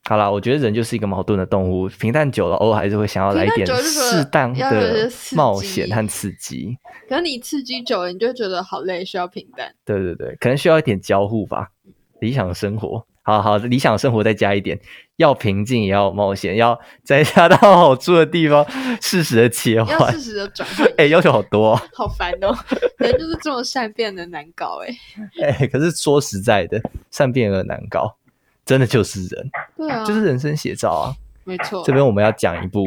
[0.04, 6.78] 好啦，我觉得人就是一个矛盾的动物，平淡久了，偶尔还是会想要来一点适当的冒险和刺激。
[7.08, 9.74] 可是你刺激久了，你就觉得好累，需要平淡。
[9.84, 11.70] 对对对，可能需要一点交互吧。
[12.20, 14.78] 理想生活，好好，理想生活再加一点，
[15.16, 18.66] 要平静也要冒险，要在恰到好处的地方
[19.00, 20.20] 适时的切要换适。
[20.20, 20.86] 时的转换。
[20.96, 21.82] 哎、要求好多、哦。
[21.94, 22.56] 好烦哦，
[22.98, 24.96] 人就是这么善变的难搞哎。
[25.42, 28.16] 哎、可是说实在的，善变而难搞，
[28.64, 31.14] 真的就是人，对啊，就是人生写照啊。
[31.44, 31.82] 没错。
[31.84, 32.86] 这边我们要讲一部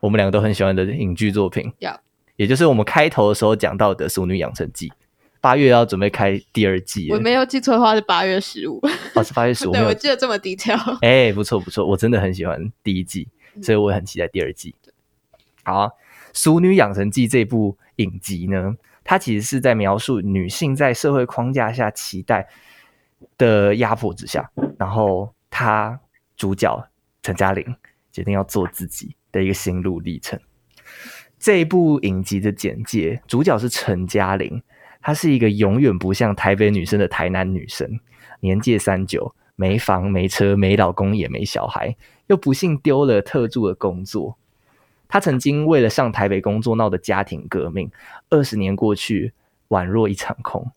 [0.00, 2.00] 我们两个都很喜欢的影剧作品，要
[2.36, 4.88] 也就是我们开头的时候讲到的《熟女养成记》，
[5.40, 8.80] 八月要准备开第二季我没有记错的话是八月十五。
[9.14, 10.98] 哦，是八月十五， 对，我记得这么 detail。
[11.00, 14.74] 哎、不错不错，我真的很喜欢第一季，嗯所以我也很期待第二季。
[15.64, 15.88] 好、啊，
[16.32, 22.48] 《熟女养成记》这部影集呢，它其实是在描述女性在社会框架下期待
[23.36, 25.98] 的压迫之下，然后她
[26.36, 26.88] 主角
[27.22, 27.76] 陈嘉玲
[28.12, 30.38] 决定要做自己的一个心路历程。
[31.38, 34.62] 这一部影集的简介，主角是陈嘉玲，
[35.00, 38.00] 她是一个永远不像台北女生的台南女生，
[38.40, 44.36] 年届三九，没房没车没老公也没小孩，又不幸丢了特助的工作。
[45.08, 47.90] 她曾经为了上台北工作闹的家庭革命，
[48.28, 49.32] 二十年过去，
[49.68, 50.70] 宛若一场空。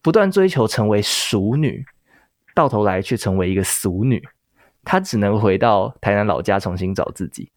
[0.00, 1.84] 不断追求成为熟女，
[2.54, 4.22] 到头来却成为一个俗女。
[4.84, 7.50] 她只能回到台南老家重新找自己。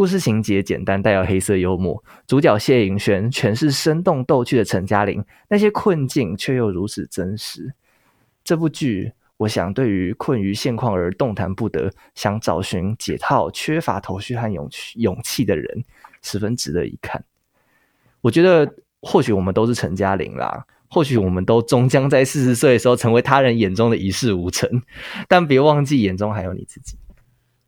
[0.00, 2.02] 故事情节简单，带有黑色幽默。
[2.26, 7.74] 主角谢盈萱诠释生动逗趣的陈嘉玲，那些困境却又如此真实。
[8.42, 15.84] 这部剧，我想对于困于现况而动弹不得、想找寻解套、缺乏头绪和勇勇气的人，
[16.22, 17.22] 十分值得一看。
[18.22, 24.80] 我觉得，或许我们都是陈嘉玲啦，或许我们都终将在四十岁的时候成为他人眼中的一事无成，
[25.28, 26.96] 但别忘记眼中还有你自己。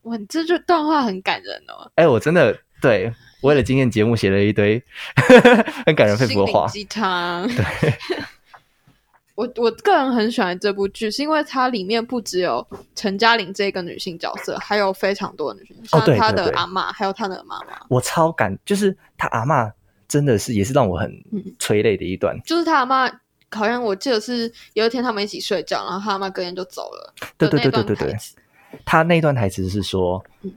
[0.03, 3.11] 哇，你这句段话很感人哦，哎、我真的对
[3.41, 4.81] 为了今天节目写了一堆
[5.85, 6.67] 很感人肺腑的话。
[6.67, 7.47] 鸡汤。
[7.47, 7.93] 对。
[9.35, 17.79] 我我个人很喜欢这部剧，是因为它里面不只有陈嘉玲这个女性角色，还有非常多的女性，哦像她的阿嬷，还有她的妈妈。
[17.89, 19.71] 我超感，就是她阿嬷
[20.07, 22.39] 真的是也是让我很嗯催泪的一段。
[22.45, 23.09] 就是她阿妈，
[23.49, 27.13] 好像我记得是有一天他们一起睡觉，然后她阿妈隔天就走了。
[27.35, 28.15] 对对对对对对
[28.85, 30.53] 他那段台词是说嗯，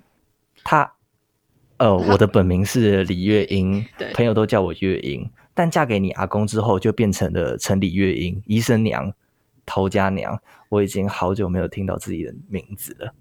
[0.65, 0.93] 他
[1.79, 9.13] 呃，我的本名是李月英对，朋友都叫我月英，但嫁给你阿公之后就变成了陈李月英，医生娘、
[9.67, 10.41] 头家娘。
[10.69, 13.15] 我已经好久没有听到自己的名字了。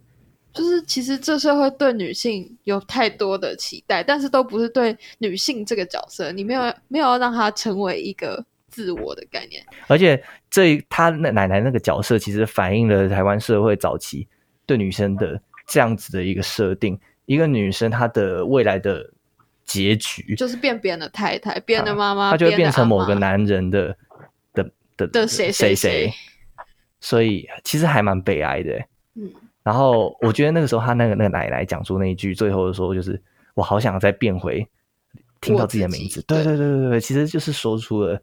[0.54, 9.62] 就是其实这社会对女性有太多的期待，但是都不是对女性这个角色，你没有没有要让她成为一个自我的概念。
[9.88, 14.28] 而且这他那奶奶那个角色，其实反映了台湾社会早期
[14.66, 17.00] 对女生的这样子的一个设定。
[17.26, 19.12] 一个女生她的未来的
[19.64, 23.98] 结局，就是变别人的太太，别人的妈妈，她就会变成某个男人的
[24.54, 26.14] 的的的谁谁谁谁
[27.00, 28.88] 所以其实还蛮悲哀的欸。
[29.16, 29.32] 嗯，
[29.64, 33.20] 然后我觉得那个时候，她那个那个奶奶讲出那一句最后的时候，就是
[33.56, 34.68] 我好想再变回
[35.42, 36.22] 听到自己的名字。
[36.28, 38.22] 对对对对对，其实就是说出了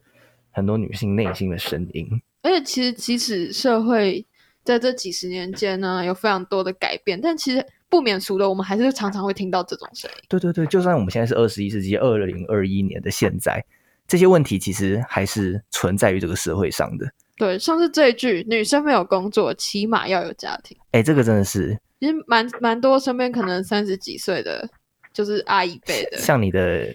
[0.51, 2.07] 很多女性内心的声音。
[2.41, 4.25] 而且其实即使社会
[4.63, 10.17] 在这几十年间呢有非常多的改变，但其实不免俗的，我们还是常常会听到这种声音。
[10.27, 13.63] 对对对，就算我们现在是二十一世纪二零二一年的现在，
[14.07, 17.11] 这些问题其实还是存在于这个社会上的。
[17.35, 24.69] 对，像是这一句“女生没有工作，起码要有家庭哎，这个真的是”，其实蛮蛮多身边可能三十几岁的，
[25.11, 26.93] 就是阿姨辈的，像你的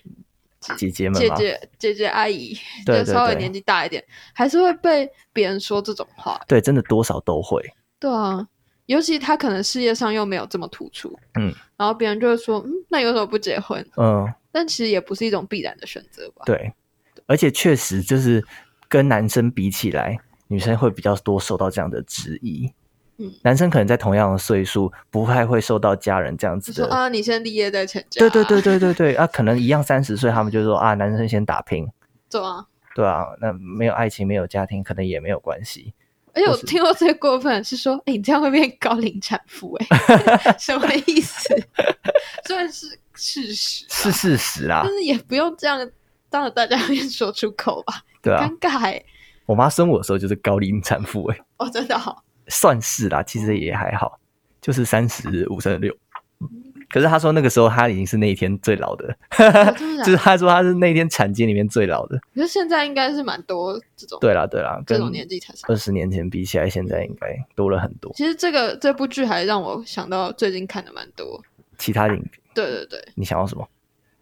[0.77, 4.05] 姐姐们，姐姐、姐姐、阿姨， 对稍微年纪大一点，
[4.35, 6.41] 还是会被别人说这种话。
[6.47, 7.63] 对，真的多少都会。
[7.99, 8.47] 对啊，
[8.87, 13.85] 尤其他可能事业上又没有这么突出，嗯，然后别人就会说，嗯，那有什么不结婚？
[13.97, 16.43] 嗯，但其实也不是一种必然的选择吧？
[16.47, 16.73] 对，
[17.27, 18.45] 而且确实就是
[18.89, 20.17] 跟男生比起来，
[20.49, 22.73] 女生会比较多受到这样的质疑。
[23.19, 26.85] 嗯，男生可能在同样的岁数，不太会受到家人这样子的。
[26.85, 28.21] 说啊，你先立业再成家。
[28.21, 31.89] 对对对，对对对啊， 可能一样三十岁，他们就说啊，男生先打拼，
[32.31, 32.67] 对啊。
[32.95, 35.95] 对啊，那没有爱情，没有家庭，可能也没有关系。
[36.35, 41.55] 而且我听过最过分的是说，哎、你这样会变高龄产妇、哎， 什么意思？
[42.47, 45.91] 虽然是事实，是事实啊但，是也不用这样
[46.31, 49.03] 当着大家面说出口吧，对啊尴，尬哎、
[49.47, 54.19] 我妈生我的时候就是高龄产妇，哎，哦，真的好、算是啦，其实也还好，
[54.61, 55.95] 就是三十五、三十六。
[56.91, 62.19] 可是他说那个时候他已经是那一天最老的，哦真的 就是他说他是那一天产经里面最老的。
[62.35, 65.69] 可是现在应该是蛮多这种对啦，对啦，跟这种年纪才上。
[65.69, 68.11] 二十年前比起来，现在应该多了很多。
[68.15, 71.43] 其实这个这部剧还让我想到最近看的蛮多。
[71.77, 73.69] 其他影对对对，你想要什么？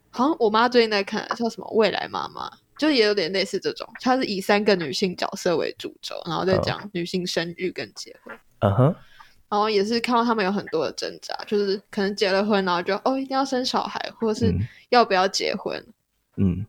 [0.09, 8.37] 好像我妈最近在看叫什么《未来妈妈》，就也有点类似这种，它是以三个女性角色为主轴，然后再讲女性生育跟结婚。
[8.59, 8.95] 嗯哼，
[9.49, 14.59] 然后也是看到他们有很多的挣扎，就是可能结了婚，然后就哦一定要生小孩，或者是嗯
[14.89, 15.85] 要不要结婚，
[16.37, 16.65] 嗯，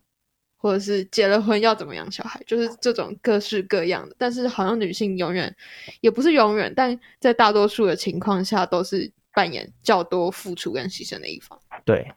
[0.57, 4.15] 或者是结了婚要怎么养小孩，就是这种各式各样的。
[4.17, 5.55] 但是好像女性永远
[6.01, 11.59] 也不是永远，但在大多数的情况下都是扮演较多付出跟牺牲的一方。
[11.85, 12.11] 对。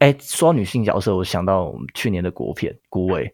[0.00, 3.24] 哎，说到女性角色，我想到我们去年的国片《孤味》，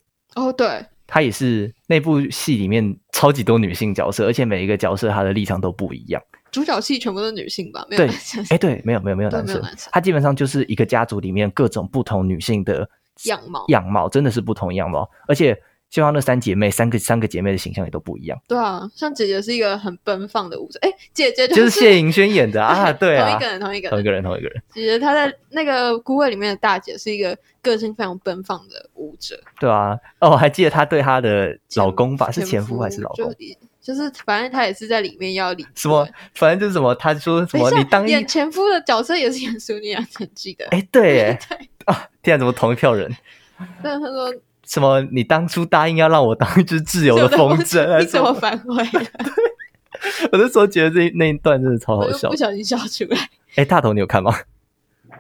[0.40, 6.23] 哦，对，她也是那部戏里面超级多女性角色，而且每一个角色她的立场都不一样。
[6.51, 7.87] 主角戏全部都是女性吧？
[7.88, 8.05] 没有
[8.51, 12.88] 哎，对，没有没有没有男生没有男生，它基本上就是一个家族里面各种不同女性的
[13.25, 15.57] 样貌样貌真的是不同样貌，而且
[15.90, 24.03] 就像那三姐妹，三个三个姐妹的形象也都不一样，对啊，像姐姐是一个很奔放的舞者，哎，姐姐就是是谢盈萱演的啊， 对啊，同一个人，同一个人同一。
[24.05, 33.35] 个人，同一个人，姐姐她在那个《孤味》里面的大姐是一个个性非常奔放的舞者，对啊，哦，我还记得她对她的老公吧，是前夫还是老公
[33.83, 33.92] 就？
[33.92, 36.09] 是反正她也是在里面要理什么？
[36.35, 43.11] 反正就是什么，她说什么你当演前夫的角色也是演《淑女养成记》的，哎，对， 哎对，啊，天啊，怎么同一票人？
[43.83, 44.33] 但是他说
[44.70, 45.00] 什么？
[45.11, 48.33] 你当初答应要让我当一只自由的风筝， 你怎么？
[48.35, 49.11] 反悔了？
[50.30, 52.37] 我那时候觉得这那一段真的超好笑不。
[52.37, 53.18] 小心笑出来。
[53.56, 54.33] 哎，大头你有看吗？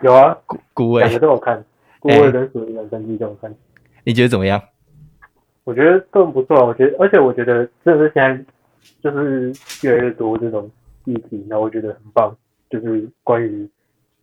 [0.02, 0.36] 有啊，
[0.72, 1.58] 孤味，两个都有看，
[1.98, 3.52] 《孤哎味》跟《属于人生记》都有看。
[4.04, 4.62] 你觉得怎么样？
[5.64, 8.44] 我觉得都很不错啊，我觉得，而且我觉得真的是现在
[9.02, 10.70] 就是越来越多这种
[11.04, 12.34] 议题，然后我觉得很棒，
[12.70, 13.68] 就是关于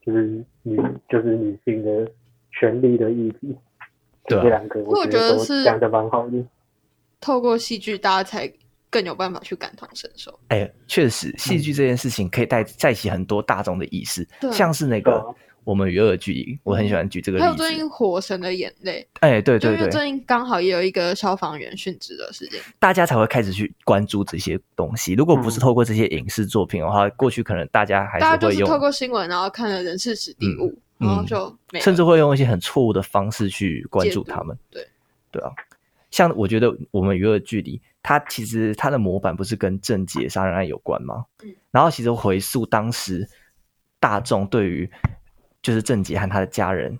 [0.05, 0.77] 就是女
[1.09, 2.09] 就是女性的
[2.51, 3.55] 权利的议题，
[4.27, 6.37] 对啊这两个我觉得是讲的蛮好的。
[7.19, 8.51] 透过戏剧，大家才
[8.91, 10.37] 更有办法去感同身受。
[10.49, 15.25] 哎，确实，戏剧这件事情可以带带起很多大众的意识，对像是那个
[15.63, 17.45] 我们与恶的距离，我很喜欢举这个例子。
[17.45, 22.61] 还有最近《火神的眼泪》，哎，对就因为对对，最近刚好也有一个消防员殉职的事件。
[22.79, 25.13] 大家才会开始去关注这些东西。
[25.13, 34.57] 如果不是嗯透过这些影视作品的话，过去可能大家还大家就是是会用，透过新闻，然后看了人事史地物，嗯然后就甚至会用一些很错误的方式去关注他们。
[34.69, 34.87] 对
[35.31, 35.51] 对啊，
[36.11, 41.25] 像我觉得我们娱乐距离，它其实它的模板不是跟郑捷杀人案有关吗？
[41.43, 43.29] 嗯然后其实回溯当时
[43.99, 44.89] 大众对于
[45.61, 46.97] 就是郑捷和他的家人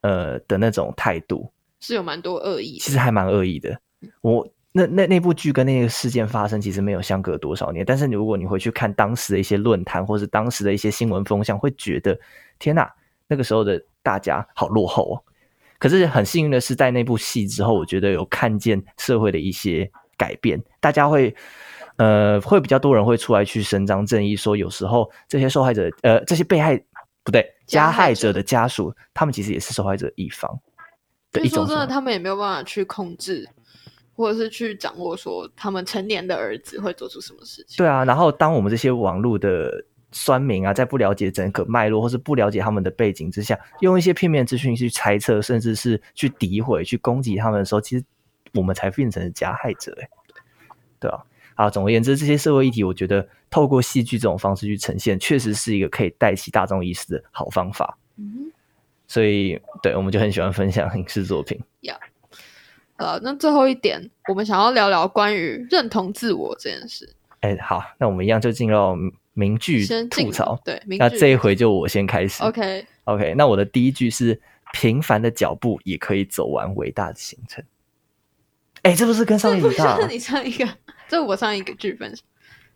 [0.00, 2.78] 呃的那种态度，是有蛮多恶意。
[2.78, 3.80] 其实还蛮恶意的。
[4.22, 12.18] 我那那那部剧跟那个事件发生其实没有相隔多少年，但是如果你回去看当时的一些论坛或是当时的一些新闻风向，会觉得
[12.58, 12.92] 天哪，
[13.30, 15.16] 那个时候的大家好落后哦。
[15.78, 21.34] 可是很幸运的是，在那部戏之后，我觉得有看见社会的一些改变，大家会
[21.96, 26.76] 呃会比较多人会出来去伸张正义，说有时候这些受害者呃这些被害
[27.24, 30.50] 不对加害者的家属，他们其实也是受害者一方
[31.32, 33.48] 的因为说真的，一种什么他们也没有办法去控制，
[34.14, 37.78] 或者是去掌握说他们成年的儿子会做出什么事情。
[37.78, 48.04] 对啊，然后当我们这些网络的酸民啊，在不了解整个脉络或是不了解他们的背景之下，用一些片面资讯去猜测，甚至是去诋毁、去攻击他们的时候，其实
[48.54, 50.08] 我们才变成了加害者、欸，
[50.98, 51.24] 对啊。
[51.54, 57.98] 好，总而言之，这些社会议题，我觉得透过戏剧这种方式去呈现，确实是一个可以带起大众意识的好方法。
[58.16, 58.50] 嗯
[59.06, 61.60] 所以，对我们就很喜欢分享影视作品。
[61.82, 61.98] 哼，
[62.96, 67.12] 呃，那最后一点，我们想要聊聊关于认同自我这件事。
[67.40, 68.96] 哎，好，那我们一样就进入到
[69.40, 70.60] 名句吐槽。
[70.64, 72.42] 对，那这一回就我先开始。
[72.42, 74.38] OK，OK，那我的第一句是
[74.74, 77.64] 平凡的脚步也可以走完伟大的行程。
[78.82, 79.98] 哎，这不是跟上一不集大？
[79.98, 80.68] 是你上一个，
[81.08, 82.24] 这我上一个剧分享。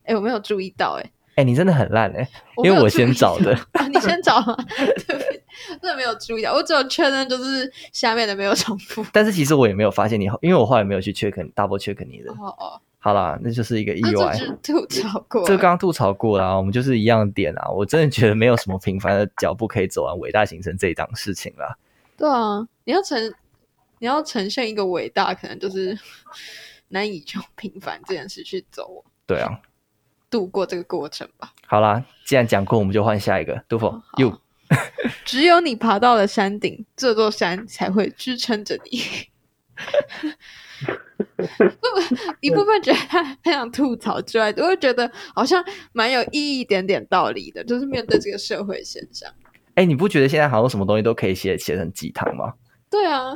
[0.05, 2.29] 哎，我没有注意到、哎，哎，你真的很烂哎、
[2.63, 3.55] 因为我先找的。
[3.73, 4.57] 啊，你先找吗？
[4.69, 5.41] 对不起，
[5.81, 9.05] 真的没有注意到，我只有确认就是下面的没有重复。
[9.13, 12.31] 但是其实我也没有发现你，因为我后来没有去 check double check 你的。
[12.33, 14.35] 哦哦，好啦，那就是一个意外。
[14.63, 15.47] 吐槽过了。
[15.47, 17.69] 这刚刚吐槽过啦，我们就是一样点啊。
[17.69, 21.77] 我真的觉得没有什么平凡的脚步可以走完伟大行程这一档事情啦。
[22.17, 23.35] 对啊，你要呈
[23.99, 25.99] 你要呈现一个伟大，可能就是
[26.89, 29.61] 难以用平凡这件事去走对啊，
[30.31, 31.53] 度过这个过程吧。
[31.67, 33.63] 好啦，既然讲过，我们就换下一个。
[33.69, 34.41] 杜甫好，you
[35.27, 39.03] 只有你爬到了山顶，这座山才会支撑着你。
[42.41, 49.31] 一部分觉得他很想吐槽之外，我会觉得好像蛮有意义一点点道理的，就是面对这个社会现象。
[49.75, 52.55] 哎，你不觉得现在好像什么东西都可以写写成鸡汤吗？
[52.91, 53.35] 对啊，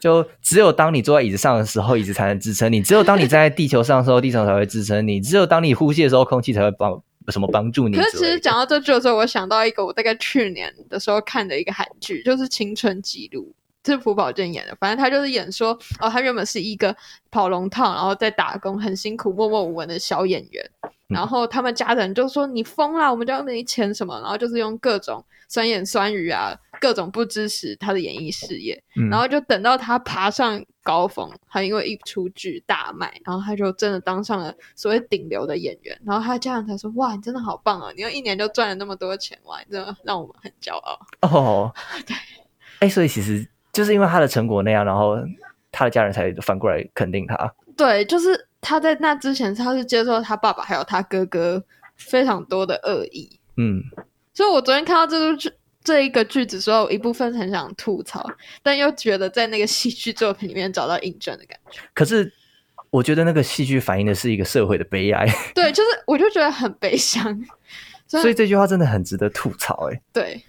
[0.00, 7.96] 就只有当你坐在椅子上的时候，椅子才能支撑你；只有当你站在地球上的时候，地球才会支撑你；只有当你呼吸的时候，空气才会帮什么帮助你。
[7.96, 13.52] 可是其实讲到这句的时候，我想到一个我大概去年的时候看的一个韩剧，就是《青春记录》，
[13.92, 14.76] 是朴宝剑演的。
[14.80, 16.94] 反正他就是演说，哦，他原本是一个
[17.30, 20.70] 跑龙套，然后在打工，很辛苦、默默无闻的小演员。
[21.08, 28.82] 然后他们家人就说：“你疯了，我们家没钱什么。”然后就是用各种酸言酸语啊，各种不支持他的演艺事业。
[28.96, 35.96] 嗯然后就等到他爬上高峰，他因为一出剧大卖，然后他就真的当上了所谓顶流的演员。
[36.06, 37.92] 然后他家人才说：“哇，你真的好棒啊！
[37.94, 40.98] 你用一年就赚了那么多钱，哇，你真的让我们很骄傲。
[41.20, 41.74] 哦，
[42.06, 42.16] 对，
[42.80, 45.18] 哎，所以其实就是因为他的成果那样，然后
[45.70, 47.36] 他的家人才反过来肯定他。”
[47.76, 51.62] 对，就是他在那之前，他是接受他爸爸还有他哥哥
[51.96, 53.40] 非常多的恶意。
[53.56, 53.82] 嗯，
[54.32, 55.50] 所以我昨天看到这个剧
[55.82, 58.24] 这一个句子的时候，一部分很想吐槽，
[58.62, 61.80] 但又觉得在那个戏剧作品里面找到印证的感觉。
[61.92, 62.32] 可是
[62.90, 67.24] 我觉得那个戏剧反映的是一个社会的悲哀， 对，就是我就觉得很悲伤。
[68.06, 69.90] 所以所以这句话真的很值得吐槽。
[69.90, 70.40] 哎，对，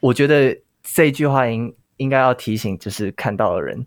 [0.00, 3.86] 我觉得这句话应应该要提醒，就是看到的人，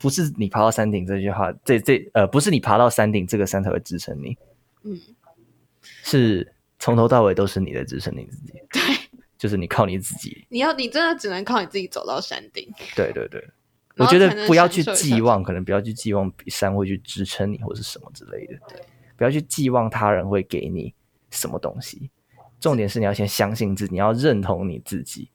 [0.00, 4.36] 不是你爬到山顶这句话，这这呃，不是你爬到山顶这个山才会支撑你，
[4.82, 4.98] 嗯，
[6.02, 8.80] 是从头到尾都是你在支撑你自己，对，
[9.36, 10.46] 就是你靠你自己。
[10.48, 12.66] 你要你真的只能靠你自己走到山顶。
[12.96, 13.46] 对对对，
[13.98, 18.58] 我觉得不要去寄望，可能不要去寄望山会去支撑你或是什么之类的，
[19.18, 20.94] 不要去寄望他人会给你
[21.30, 22.10] 什么东西。
[22.58, 25.28] 重点是你要先相信自己，你要认同你自己。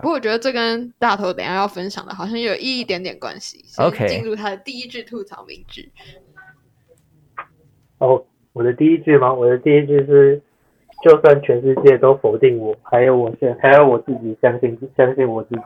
[0.00, 3.64] 不过我觉得这跟大头等下要分享的好像有一一点点关系。
[3.78, 5.90] OK 进入他的第一句吐槽名句。
[7.98, 9.32] 哦，我的第一句吗？
[9.32, 10.42] 我的第一句是，
[11.04, 15.62] 就算全世界都否定我，还有我现，还有我自己相信相信我自己，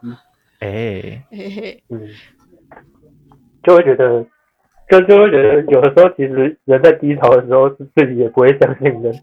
[0.61, 2.09] 哎，嘿嘿，嗯，
[3.63, 4.27] 就会觉得，
[4.91, 9.15] 就就会觉得有的时候其实人在低潮的时候，是自己也不会相信人。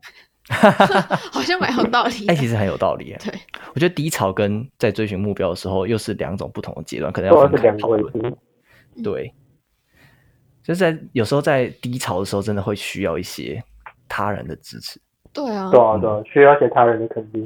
[1.32, 2.34] 好像蛮有道理的。
[2.34, 3.20] 哎，其实很有道理耶。
[3.24, 3.34] 对，
[3.74, 8.36] 我觉得低潮跟在追寻目标的时候又是两种不同的阶段，可能要分开讨论。
[9.04, 9.34] 对，
[10.64, 13.64] 就是在有时候在低潮的时候，真的会需要一些
[14.08, 15.00] 他人的支持。
[15.32, 17.44] 对啊，对啊，对啊，需要一些他人的肯定。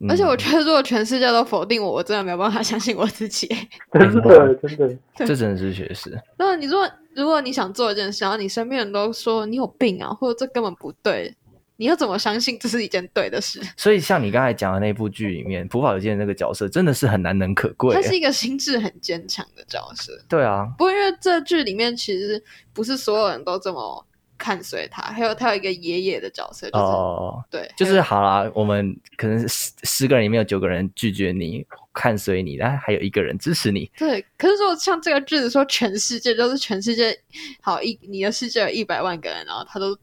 [0.00, 3.48] 嗯而且我觉得，如果全世界都否定我，我真的没有办法相信我自己。
[3.92, 6.16] 真的，真的，这真的是确实。
[6.36, 11.34] 那你说，如果你想做一件事，然后你身边人都说你有病啊，或者这根本不对，
[11.80, 13.62] 你要怎么相信这是一件对的事？
[13.76, 17.94] 所以像你刚才讲的那部剧里面，朴宝有健那个角色真的是很难能可贵。
[17.94, 20.12] 他是一个心智很坚强的角色。
[20.28, 24.04] 对啊，不过因为这剧里面其实不是所有人都这么
[24.36, 31.64] 看随他，还有他有一个爷爷的角色，就是、哦，对，就是好啦，我们可能十十个人里面有九个人拒绝你，
[31.94, 33.88] 看随你，但还有一个人支持你。
[33.96, 34.24] 对。
[34.36, 37.16] 可是如果像这个句子说，全世界就是全世界
[37.60, 39.96] 好一你的世界有一百万个人，然后他都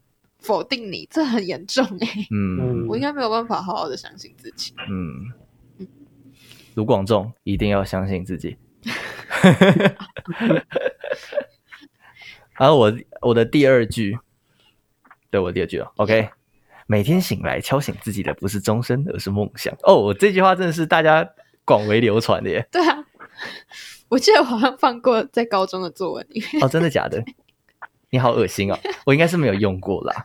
[0.46, 2.84] 否定你，这很严重哎、嗯。
[2.84, 2.86] 嗯。
[2.88, 4.72] 我应该没有办法好好的相信自己。
[4.88, 5.88] 嗯，
[6.74, 8.56] 卢广仲一定要相信自己。
[12.58, 14.18] 然 后我我的第二句，
[15.30, 16.30] 对我第二句哦，OK，
[16.86, 19.76] 每天醒来敲醒自己的不是钟声，而是梦想。
[19.82, 21.28] 哦，我这句话真的是大家
[21.64, 22.66] 广为流传的耶。
[22.70, 23.04] 对啊，
[24.08, 27.22] 我记得我好像放过在高中的作文里面，哦，真的假的？
[28.10, 28.78] 你好恶心哦！
[29.04, 30.24] 我应该是没有用过啦，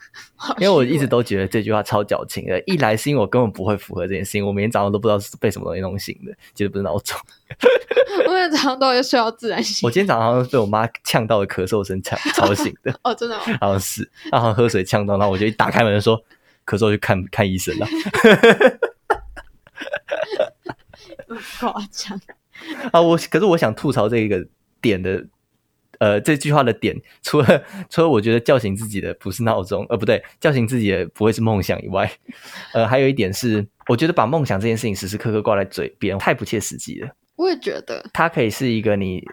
[0.59, 2.61] 因为我一直都觉得这句话超矫情的。
[2.65, 7.17] 一来是因为我根本不会符合这件事情，我每天早上都不知道是被什么东西弄醒的，其实不是闹钟。
[8.27, 9.91] 我每天早上都会睡到自然醒我。
[9.91, 13.43] 今天早上好像是被我妈呛到的咳嗽声吵吵醒的， 哦，真的吗？
[13.59, 16.21] 好像是，然后喝水呛到，然后我就一打开门说
[16.65, 17.88] 咳嗽去看看医生了。
[21.59, 22.19] 夸张。
[22.91, 24.45] 啊，我可是我想吐槽这个
[24.82, 25.25] 点的，
[26.02, 32.12] 呃，这句话的点，除了 除了我觉得叫醒自己的不是闹钟，呃，不对，叫醒自己的不会是梦想以外，
[32.74, 37.10] 呃，还有一点是，我觉得把梦想这件事情时时刻刻挂在嘴边，太不切实际了。
[37.36, 39.24] 我也觉得它可以是一个你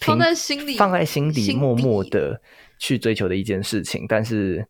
[0.00, 2.40] 放在心里，放在心底默默的
[2.78, 4.66] 去追求的一件事情，但是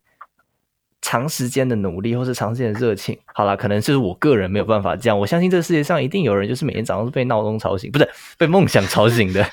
[1.01, 5.17] 长时间的努力或是长时间的热情，好啦，可能就是我个人没有办法这样。
[5.17, 9.49] 我相信这个世界上一定有人就是每天早上是被闹钟吵醒，不是被梦想吵醒的。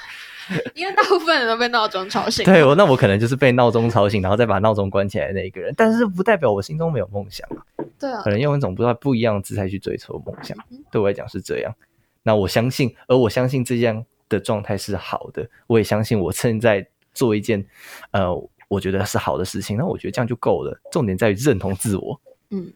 [0.75, 2.45] 因为大部分人都被闹钟吵醒。
[2.45, 5.73] 对，我那我可能就是被闹钟吵醒，然后再把闹钟关起来的那一个人。
[5.77, 7.63] 但是不代表我心中没有梦想啊，
[7.99, 10.85] 对啊可，能用一种不太不一样的姿态去追求梦想嗯。
[10.91, 11.75] 对我来讲是这样。
[12.23, 15.49] 那我相信，而我相信这样的状态是好的。
[15.67, 17.65] 我也相信我正在做一件
[18.13, 18.33] 呃，
[18.69, 19.77] 我觉得是好的事情。
[19.77, 20.81] 那我觉得这样就够了。
[20.91, 22.21] 重点在于认同自我。
[22.51, 22.73] 嗯。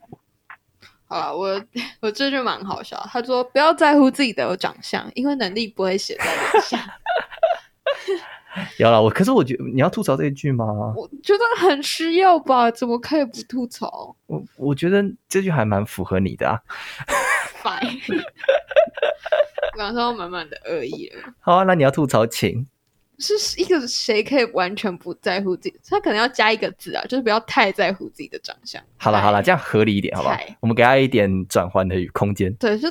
[1.09, 1.63] 好了，我
[2.01, 3.01] 我这就蛮好笑。
[3.09, 6.77] 他说：“不要在乎自己的长相，因为能力不会写在脸上。
[8.77, 10.65] 有了我，可是我觉得你要吐槽这一句吗？
[10.95, 12.71] 我觉得很需要吧？
[12.71, 16.59] 怎么可以不吐槽我我觉得这句还蛮符合你的啊。？
[17.61, 18.23] Fine，
[19.73, 21.33] 我感受到满满的恶意了。
[21.39, 22.65] 好啊，那你要吐槽，请。
[23.19, 25.79] 是一个谁可以完全不在乎自己？
[25.89, 28.79] 他可能要加一个字啊，就是不要太在乎自己的长相。
[28.97, 30.37] 好了好了，这样合理一点，好不好？
[30.59, 32.53] 我们给他一点转换的空间。
[32.55, 32.87] 对，就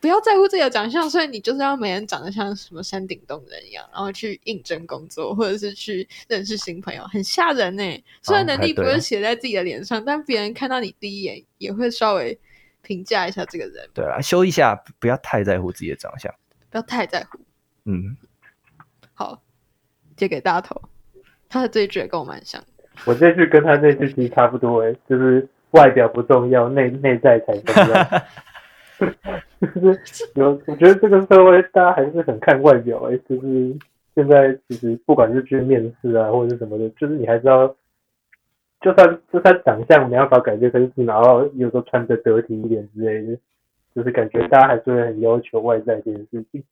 [0.00, 12.38] 不要在乎自己的长相，所以你就是要每人长得像什么山顶洞人一样，然后去应征工作，或者是去认识新朋友，很吓人呢、虽然哦能力不是写在自己的脸上，但别人看到你第一眼也会稍微
[12.82, 16.34] 评价一下这个人，对啊，修一下，不要太在乎自己的长相。
[16.70, 17.38] 不要太在乎。
[17.84, 18.16] 嗯，
[19.12, 19.42] 好，
[20.16, 20.80] 借给大头，
[21.48, 22.64] 他的这一句也跟我蛮像。
[23.04, 28.22] 我这句跟他这句其实差不多诶，就是外表不重要，内内在才重要。
[29.60, 30.00] 就是
[30.34, 33.76] 有，我觉得这个社会大家还是很看外表诶，就是
[34.14, 37.68] 现在其实不管是去面试啊或者是什么的，就是你还是要，
[38.80, 43.38] 就算就算长相没办法改变，可是你然后有时候穿的得体一点之类的，
[43.94, 46.62] 就是感觉大家还是会很要求外在这件事情。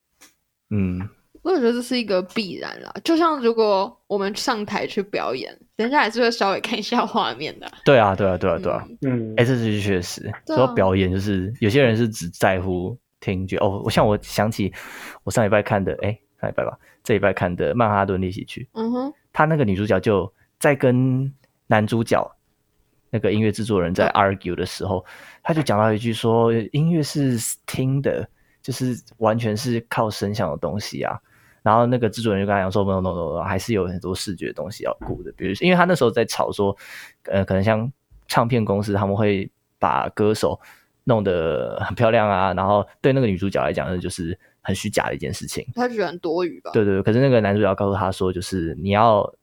[0.71, 1.09] 嗯，
[1.43, 7.73] 我也觉得这是一个必然啦，就像如果我们上台去表演，人家还是会稍微看一下画面的啊。
[7.85, 8.85] 对啊，对啊，对啊，对啊。
[9.03, 10.23] 嗯嗯哎、，这是确实。
[10.45, 13.57] 对啊说表演，就是有些人是只在乎听觉。
[13.59, 14.73] 哦，我像我想起
[15.23, 21.33] 我上礼拜看的，哎，上礼拜吧，这礼拜看的《曼哈顿练习曲》，嗯哼，他那个女主角就在跟
[21.69, 22.29] 男主角
[23.11, 25.05] 那个音乐制作人在 argue 的时候，
[25.43, 28.29] 他就讲到一句说，音乐是听的，
[28.61, 31.17] 就是完全是靠声响的东西啊。
[31.63, 36.77] 然后那个制作人就跟他讲说，no no no no，还是有很多视觉的东西要顾的，比如因为他那时候在吵说，
[37.25, 37.91] 呃，可能像
[38.27, 40.59] 唱片公司他们会把歌手
[41.05, 45.67] 弄得很漂亮啊，然后对那个女主角来讲，那就是很虚假的一件事情。
[45.75, 46.71] 他觉得很多余吧？
[46.73, 49.35] 对对对，可是那个男主角告诉他说，就是你要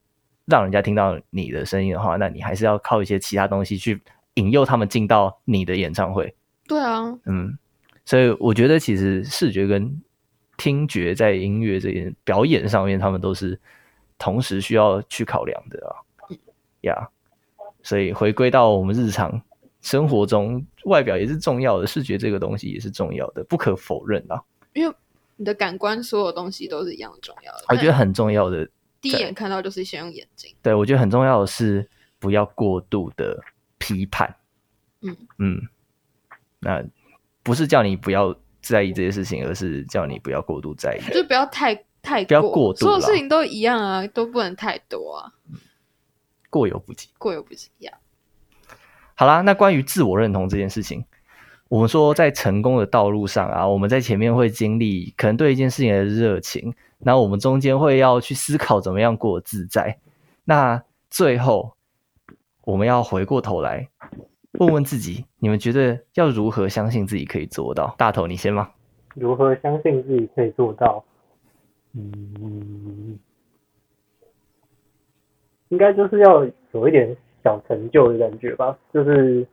[0.44, 4.00] 让人家听到你的声音的话，那你还是要靠一些其他东西去
[4.34, 6.34] 引诱他们进到你的演唱会。
[6.68, 7.58] 对啊，嗯，
[8.04, 10.00] 所以我觉得其实视觉跟
[10.56, 13.58] 听觉在音乐这件表演上面，他们都是
[14.18, 15.94] 同时需要去考量的啊。
[16.82, 17.08] 呀、
[17.82, 19.42] 所以回归到我们日常
[19.80, 24.40] 生活中，外表也是重要的，视觉这个东西也是重要的，不可否认啊。
[24.72, 24.94] 因为
[25.34, 27.64] 你的感官所有东西都是一样重要的。
[27.68, 28.68] 我觉得很重要的
[29.00, 30.54] 第一眼看到就是先用眼睛。
[30.62, 31.88] 对，我觉得很重要的是
[32.20, 33.42] 不要过度的
[33.78, 34.36] 批判。
[35.00, 35.62] 嗯嗯，
[36.60, 36.84] 那
[37.42, 38.36] 不是叫你不要
[38.72, 41.12] 在意这些事情，而是叫你不要过度在意。
[41.12, 45.32] 就不要太太不要过度所有事情都一样啊，都不能太多啊，
[46.50, 47.08] 过犹不及。
[47.18, 47.98] 过犹不及啊。
[49.14, 51.04] 好啦，那关于自我认同这件事情，
[51.68, 59.98] 我们说在成功的道路上啊，我们在前面会经历可能对一件事情的热情，那我们中间会要去思考怎么样过自在。
[60.44, 61.76] 那最后
[62.62, 63.88] 我们要回过头来
[64.58, 67.94] 问问自己，你们觉得要如何相信自己可以做到？
[67.98, 68.70] 大头，你先吗？
[69.14, 71.04] 如何相信自己可以做到？
[71.94, 73.18] 嗯，
[75.68, 79.46] 应该就是要有一点小成就的感觉吧，就是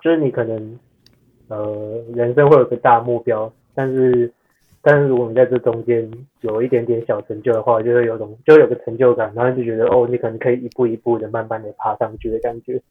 [0.00, 0.78] 就是你可能
[1.48, 4.32] 呃人生会有个大目标，但是
[4.82, 6.10] 但是如果你在这中间
[6.40, 12.82] 有一点点小成就的话，就会有种就有个成就感，然后就觉得哦，你可能可以一步一步的慢慢的爬上去的感觉。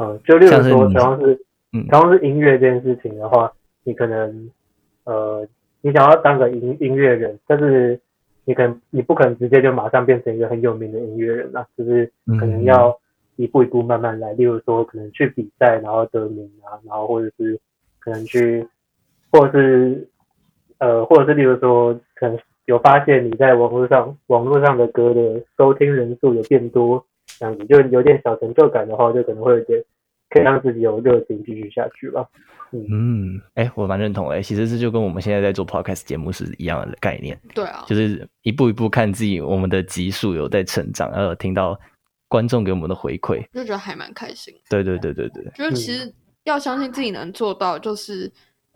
[0.00, 3.52] 嗯，就例如说，像是你同样是嗯同样是音乐这件事情的话，
[3.84, 4.50] 你可能
[5.04, 5.46] 呃，
[5.82, 8.00] 你想要当个音音乐人，但是
[8.46, 12.98] 你可能你不可能直接就马上变成一个很有名的音乐人啦，就是可能嗯要
[13.36, 14.32] 一步一步慢慢来。
[14.32, 17.60] 例如说，可能去比赛然后得名啊，然后或者是
[17.98, 18.66] 可能去，
[19.30, 20.08] 或者是
[20.78, 27.04] 呃，或者是例如说，可能有发现你在网络上网络上的歌的收听人数有变多，
[27.40, 29.82] 这样子就有点小成就感的话，就可能会有点
[30.28, 32.28] 可以让自己有热情继续下去吧。
[32.72, 34.42] 嗯，哎、我蛮认同哎、欸。
[34.42, 41.80] 其实这就跟我们现在在做 podcast 节目是一样的概念，对啊，就是一步一步看自己我们的集数有在成长，然后有听到
[42.28, 43.42] 观众给我们的回馈。
[43.54, 44.54] 就觉得还蛮开心。
[44.68, 46.14] 对对对对对，就是其实
[46.44, 48.30] 要相信自己能做到，就是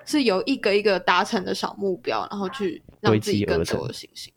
[0.07, 4.33] 是有一个一个达成的小目标，然后去让堆自己更积而成多的信心。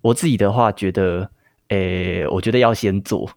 [0.00, 1.30] 我自己的话觉得，
[1.68, 3.28] 诶、我觉得要先做。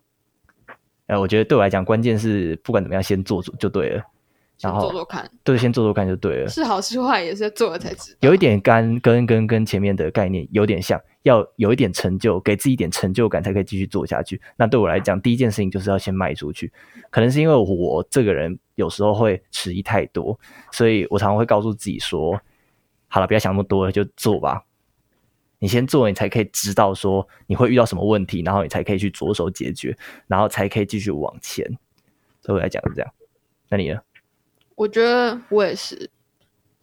[1.08, 4.04] 呃，我觉得对我来讲，关键是不管怎么样，先做做就对了。
[4.58, 6.50] 先然后做做看，对，先做做看就对了。
[6.50, 8.18] 是好是坏也是做了才知道。
[8.22, 14.42] 有一点干跟跟跟前面的概念有点像，要有一点成就，给自己一点成就感，才可以继续做下去。
[14.56, 16.72] 那对我来讲，第一件事情就是要先迈出去。
[17.12, 20.38] 可能是因为我这个人有时候会迟疑太多，
[20.72, 22.42] 所以我常常会告诉自己说
[23.08, 24.64] ：“好了，不要想那么多了，就做吧。
[25.60, 29.98] 你先做，你才可以知道说你会遇到什么问题，然后你才可以去着手解决，
[30.28, 31.66] 然后才可以继续往前。”
[32.44, 33.14] 对我来讲是这样。
[33.70, 34.00] 那你呢？
[34.76, 36.10] 我觉得我也是，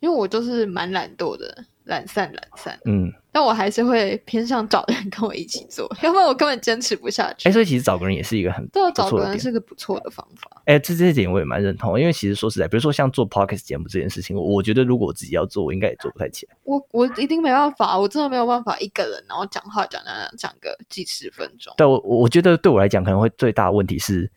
[0.01, 7.49] 因为我就是蛮懒惰的，懒散懒散，嗯，但我还是会偏向找人跟我一起做， 要不然我根本坚持不下去。
[7.49, 9.39] 哎，所以其实找个人也是一个很对找个人。
[9.39, 10.63] 是个不错的方法。
[10.65, 16.57] 哎，这这一点我也蛮认同，因为其实说实在，比如说像做 podcast 节目这件事情，我我觉得如果我自己要做，我应该也做不太起来。
[16.63, 21.75] 我我一定没办法，我真的没有办法一个人然后讲话讲讲讲个几十分钟。
[21.77, 24.31] 但我我我觉得对我来讲，可能会最大的问题是，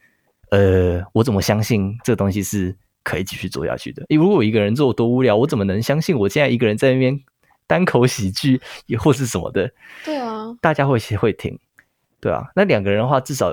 [0.50, 4.04] 呃，我怎么相信这个东西是可以继续做下去的？
[4.10, 7.18] 因为如果我一个人做多无聊，我怎么能相信我现在一个人在那边
[7.68, 9.70] 单口喜剧也或是什么的，
[10.04, 11.60] 对啊，大家会会听，
[12.20, 12.50] 对啊？
[12.56, 13.52] 那两个人的话，至少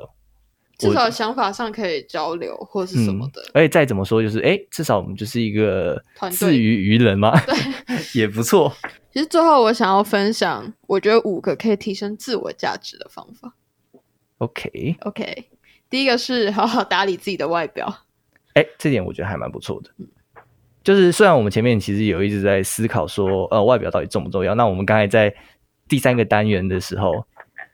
[0.79, 3.43] 至少想法上可以交流或是什么的。
[3.43, 6.03] 嗯，而且再怎么说，就是哎，至少我们就是一个
[6.33, 7.33] 自娱于人嘛，
[8.15, 8.73] 也不错。
[9.13, 13.55] 其实最后我想要分享，我觉得五个可以提升自我价值的方法。
[14.39, 15.49] OK，OK，
[15.89, 18.03] 第一个是好好打理自己的外表。
[18.55, 19.91] 哎，这点我觉得还蛮不错的。
[20.85, 24.55] 就是虽然我们前面其实有一直在思考说，呃，外表到底重不重要？
[24.55, 25.35] 那我们刚才在
[25.89, 27.27] 第三个单元的时候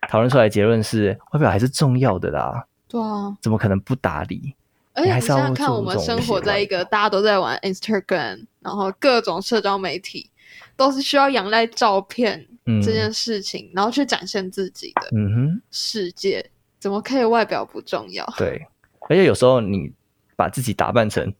[0.09, 4.55] 讨论出来的结论是，外表还是重要的啦，对啊，怎么可能不打理？
[4.93, 10.29] 而且你还是要想想看，我们生活在一个大家都在玩 Instagram，然后各种社交媒体
[10.75, 16.49] 都是需要仰赖照片嗯这件事情，然后去展现自己的嗯哼，世界，
[16.79, 18.25] 怎么可以外表不重要？
[18.37, 18.65] 对。
[19.09, 19.91] 而且有时候你
[20.37, 21.33] 把自己打扮成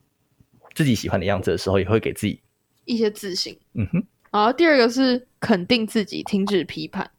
[0.73, 2.41] 自己喜欢的样子的时候，也会给自己，
[2.85, 3.57] 一些自信。
[3.73, 4.03] 嗯哼。
[4.31, 7.11] 然后第二个是肯定自己，停止批判。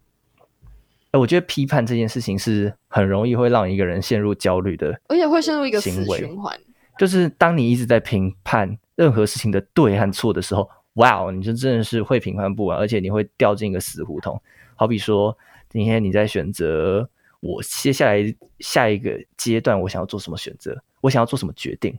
[1.11, 6.59] 哎，我觉得批判这件事情是很容易会让一个人陷入焦虑的而且会陷入一个死循环。
[6.99, 14.41] 就是当你一直在评判任何事情的对和错的时候，哇哦，你就真的是会评判不完，而且你会掉进一个死胡同。
[14.75, 15.37] 好比说，
[15.69, 17.07] 今天你在选择
[17.41, 21.95] 我接下来下一个阶段我想要做什么选择，我想要做什么决定，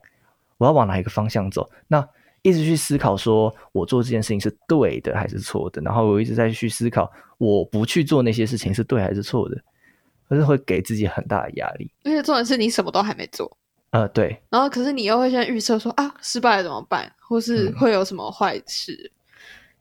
[0.57, 2.07] 我要往哪一个方向走，那
[2.41, 9.61] 一直去思考说我做这件事情是对的还是错的，然后我一直在去思考我不去做那些事情是对还是错的，
[10.27, 11.89] 可是会给自己很大的压力。
[12.03, 13.57] 而且重点是你什么都还没做，
[13.91, 17.73] 呃，对，然后可是你又会先预测说啊，失败了怎么办，或是嗯。
[17.77, 19.11] 会有什么坏事，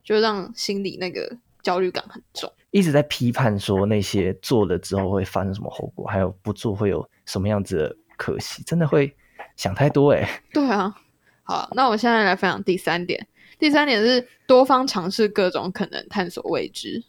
[0.04, 2.50] 就让心里那个焦虑感很重。
[2.70, 9.14] 一直在批判说那些做了之后会发生什么后果，还有不做会有什么样子的可惜，真的会
[9.56, 10.94] 想太多哎、 对啊，
[11.42, 13.26] 好，那我现在来分享第三点。
[13.58, 17.04] 第三点是多方尝试各种可能，探索未知。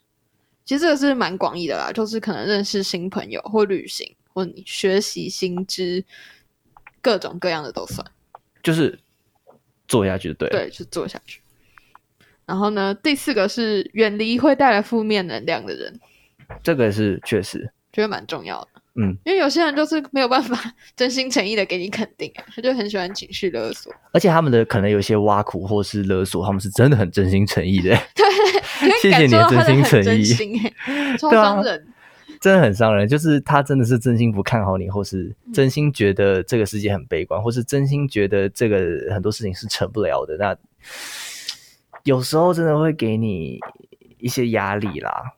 [0.65, 6.05] 其实这个是蛮广义的啦，就是可能认识新朋友，或旅行，或你学习新知，
[7.01, 8.05] 各种各样的都算。
[8.61, 8.97] 就是
[9.87, 10.59] 做下去就对了。
[10.59, 11.41] 对，就做下去。
[12.45, 15.99] 然后呢，第四个是远离会带来负面能量的人，
[16.61, 18.72] 这个是确实，觉得蛮重要的。
[18.95, 20.55] 嗯，因为有些人就是没有办法
[20.95, 23.91] 真心诚意的给你肯定，他就很喜欢情绪勒索。
[24.11, 27.89] 而且他们的可能有些挖苦或是勒索，他们是真的很真心诚意的，
[28.83, 31.87] 你会谢谢你真心诚意心欸超对啊伤人。
[32.39, 33.07] 真的很伤人。
[33.07, 40.35] 就是他真的是真心不看好你，或是真心觉得这个世界很悲观，或是真心觉得这个很多事情是成不了的。
[40.37, 40.55] 那
[42.03, 43.59] 有时候真的会给你
[44.17, 45.31] 一些压力啦，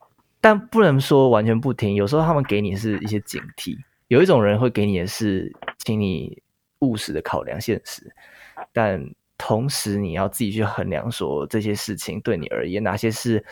[0.45, 1.95] 但不能说完全不听。
[1.95, 3.75] 有时候他们给你是一些警惕，
[4.09, 6.39] 有一种人会给你的是，请你
[6.81, 8.13] 务实的考量现实，
[8.71, 9.03] 但
[9.39, 13.43] 同时你要自己去衡量，说这些事情对你而言哪些是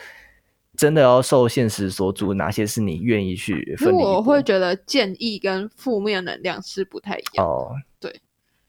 [0.76, 3.92] 真的要受现实所阻，哪些是你愿意去因为分。
[3.92, 7.44] 我会觉得建议跟负面能量是不太一样。
[7.44, 7.74] 哦，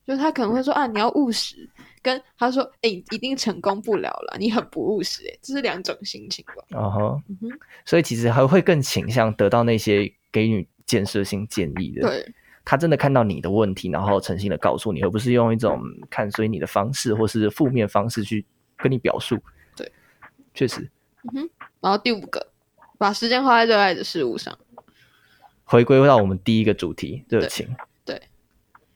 [0.06, 1.68] 就是他可能会说啊，你要务实，
[2.01, 6.78] 跟他说哎、一定成功不了了，你很不务实、哎，这是两种心情吧？
[6.78, 12.34] 哦吼嗯哼，所以其实还会更倾向得到那些给予建设性建议的。，对，
[12.64, 18.45] 他真的看到你的问题，然后诚心的告诉你，而不是用一种看衰你的方式或是负面方式去
[18.78, 19.39] 跟你表述。
[19.76, 19.91] 对，
[20.53, 20.88] 确实，
[21.24, 21.49] 嗯哼
[21.82, 22.47] 然后第五个，
[22.99, 24.56] 把时间花在热爱的事物上。
[25.64, 27.68] 回归到我们第一个主题，热情。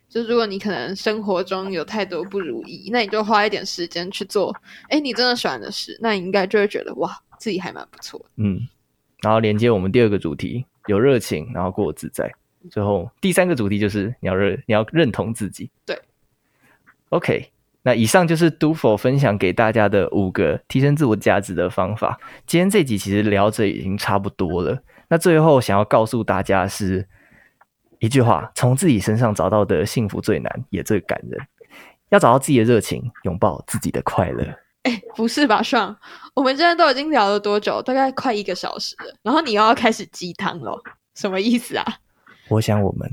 [0.09, 4.53] 就如果你可能生活中有太多不如意，那你就花一点时间去做，
[4.89, 8.19] 哎，你真的喜欢的事，那你应该就会觉得哇，自己还蛮不错。
[8.37, 8.59] 嗯，
[9.21, 12.29] 然后连接我们第二个主题，有热情，然后过自在。
[12.69, 15.69] 最后第三个主题就是你要认你要认同自己。
[15.85, 15.97] 对
[17.09, 17.51] ，OK，
[17.83, 22.19] 那以上就是 Do For 分享给大家的五个提升自我价值的方法。
[22.45, 24.81] 今天这集其实聊着已经差不多了。
[25.07, 27.07] 那最后想要告诉大家的是
[27.99, 31.39] 一句话：从自己身上找到的幸福最难，也最感人。
[32.09, 34.43] 要找到自己的热情，拥抱自己的快乐。
[34.83, 35.95] 哎，不是吧，爽？
[36.33, 37.81] 我们今天都已经聊了多久？
[37.81, 40.81] 大概快一个小时了，然后你又要开始鸡汤了，
[41.13, 41.85] 什么意思啊？
[42.49, 43.07] 我想我们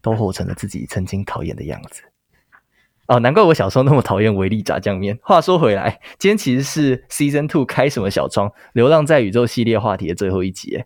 [0.00, 2.02] 都活成了自己曾经讨厌的样子。
[3.08, 5.18] 哦，难怪我小时候那么讨厌维力炸酱面。
[5.22, 10.84] 话说回来，今天其实是 Season Two 开什么小窗《流浪在宇宙》系列话题的最后一集。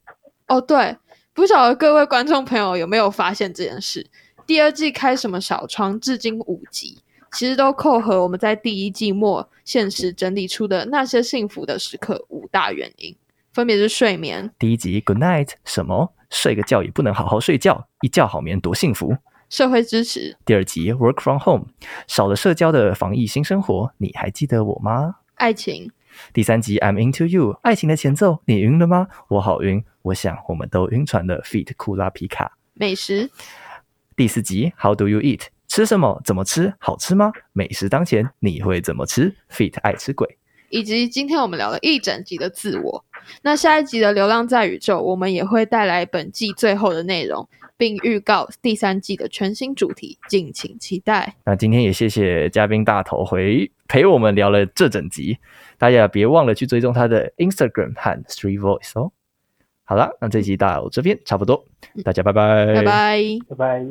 [0.49, 0.97] 哦，对，
[1.33, 4.07] 不晓得各位观众朋友有没有发现这件事？
[4.47, 6.99] 第二季开什么小窗，至今五集，
[7.33, 13.15] 其实都扣合我们在第一季末现实整理出的那些幸福的时刻五大原因，
[13.53, 19.17] 分别是睡眠、第一集 Good Night，什么睡个觉也不能好好睡觉，一觉好眠多幸福。
[19.49, 21.67] 社会支持、第二集 Work from Home，
[22.07, 25.17] 少了社交的防疫新生活，你还记得我吗？
[25.35, 25.91] 爱情、
[26.33, 29.09] 第三集 I'm into you，爱情的前奏，你晕了吗？
[29.29, 31.41] 我好晕，我想我们都晕船了。
[31.43, 32.57] Feet 库拉皮卡。
[32.75, 33.31] 美食、
[34.17, 35.43] 第四集 How do you eat？
[35.69, 36.21] 吃什么？
[36.25, 36.75] 怎么吃？
[36.79, 37.33] 好吃吗？
[37.53, 40.39] 美食当前，你会怎么吃？Fit 爱吃鬼。
[40.69, 43.05] 以及今天我们聊了一整集的自我。
[43.43, 51.37] 那下一集的《流浪在宇宙》，我们也会带来本季最后的内容，并预告第三季的全新主题，敬请期待。
[51.45, 55.39] 那今天也谢谢嘉宾大头回陪我们聊了这整集，
[55.77, 59.13] 大家别忘了去追踪他的 Instagram 和 Street Voice 哦。
[59.91, 61.65] 好了，那这集到这边差不多，
[62.05, 63.19] 大家拜拜，拜拜。
[63.49, 63.85] 拜拜。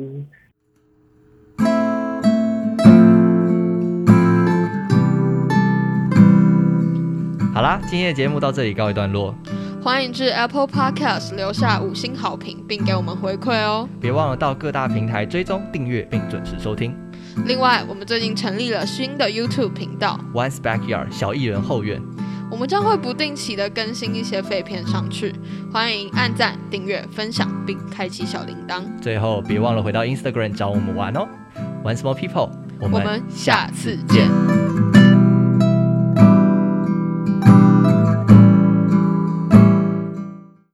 [7.52, 9.34] 好啦，今天的节目到这里告一段落，
[9.82, 13.86] 欢迎至 Apple Podcast 留下五星好评，并给我们回馈哦。
[14.00, 16.96] 别忘了到各大平台追踪、订阅并准时收听。
[17.44, 22.00] 另外，我们最近成立了新的 YouTube 频道，One's Backyard 小艺人后院，
[22.50, 25.34] 我们将会不定期的更新一些废片上去，
[25.72, 28.82] 欢迎按赞、订阅、分享，并开启小铃铛。
[29.00, 31.26] 最后别忘了回到 Instagram 找我们玩哦。
[31.84, 34.99] One Small People，我们我们下次见。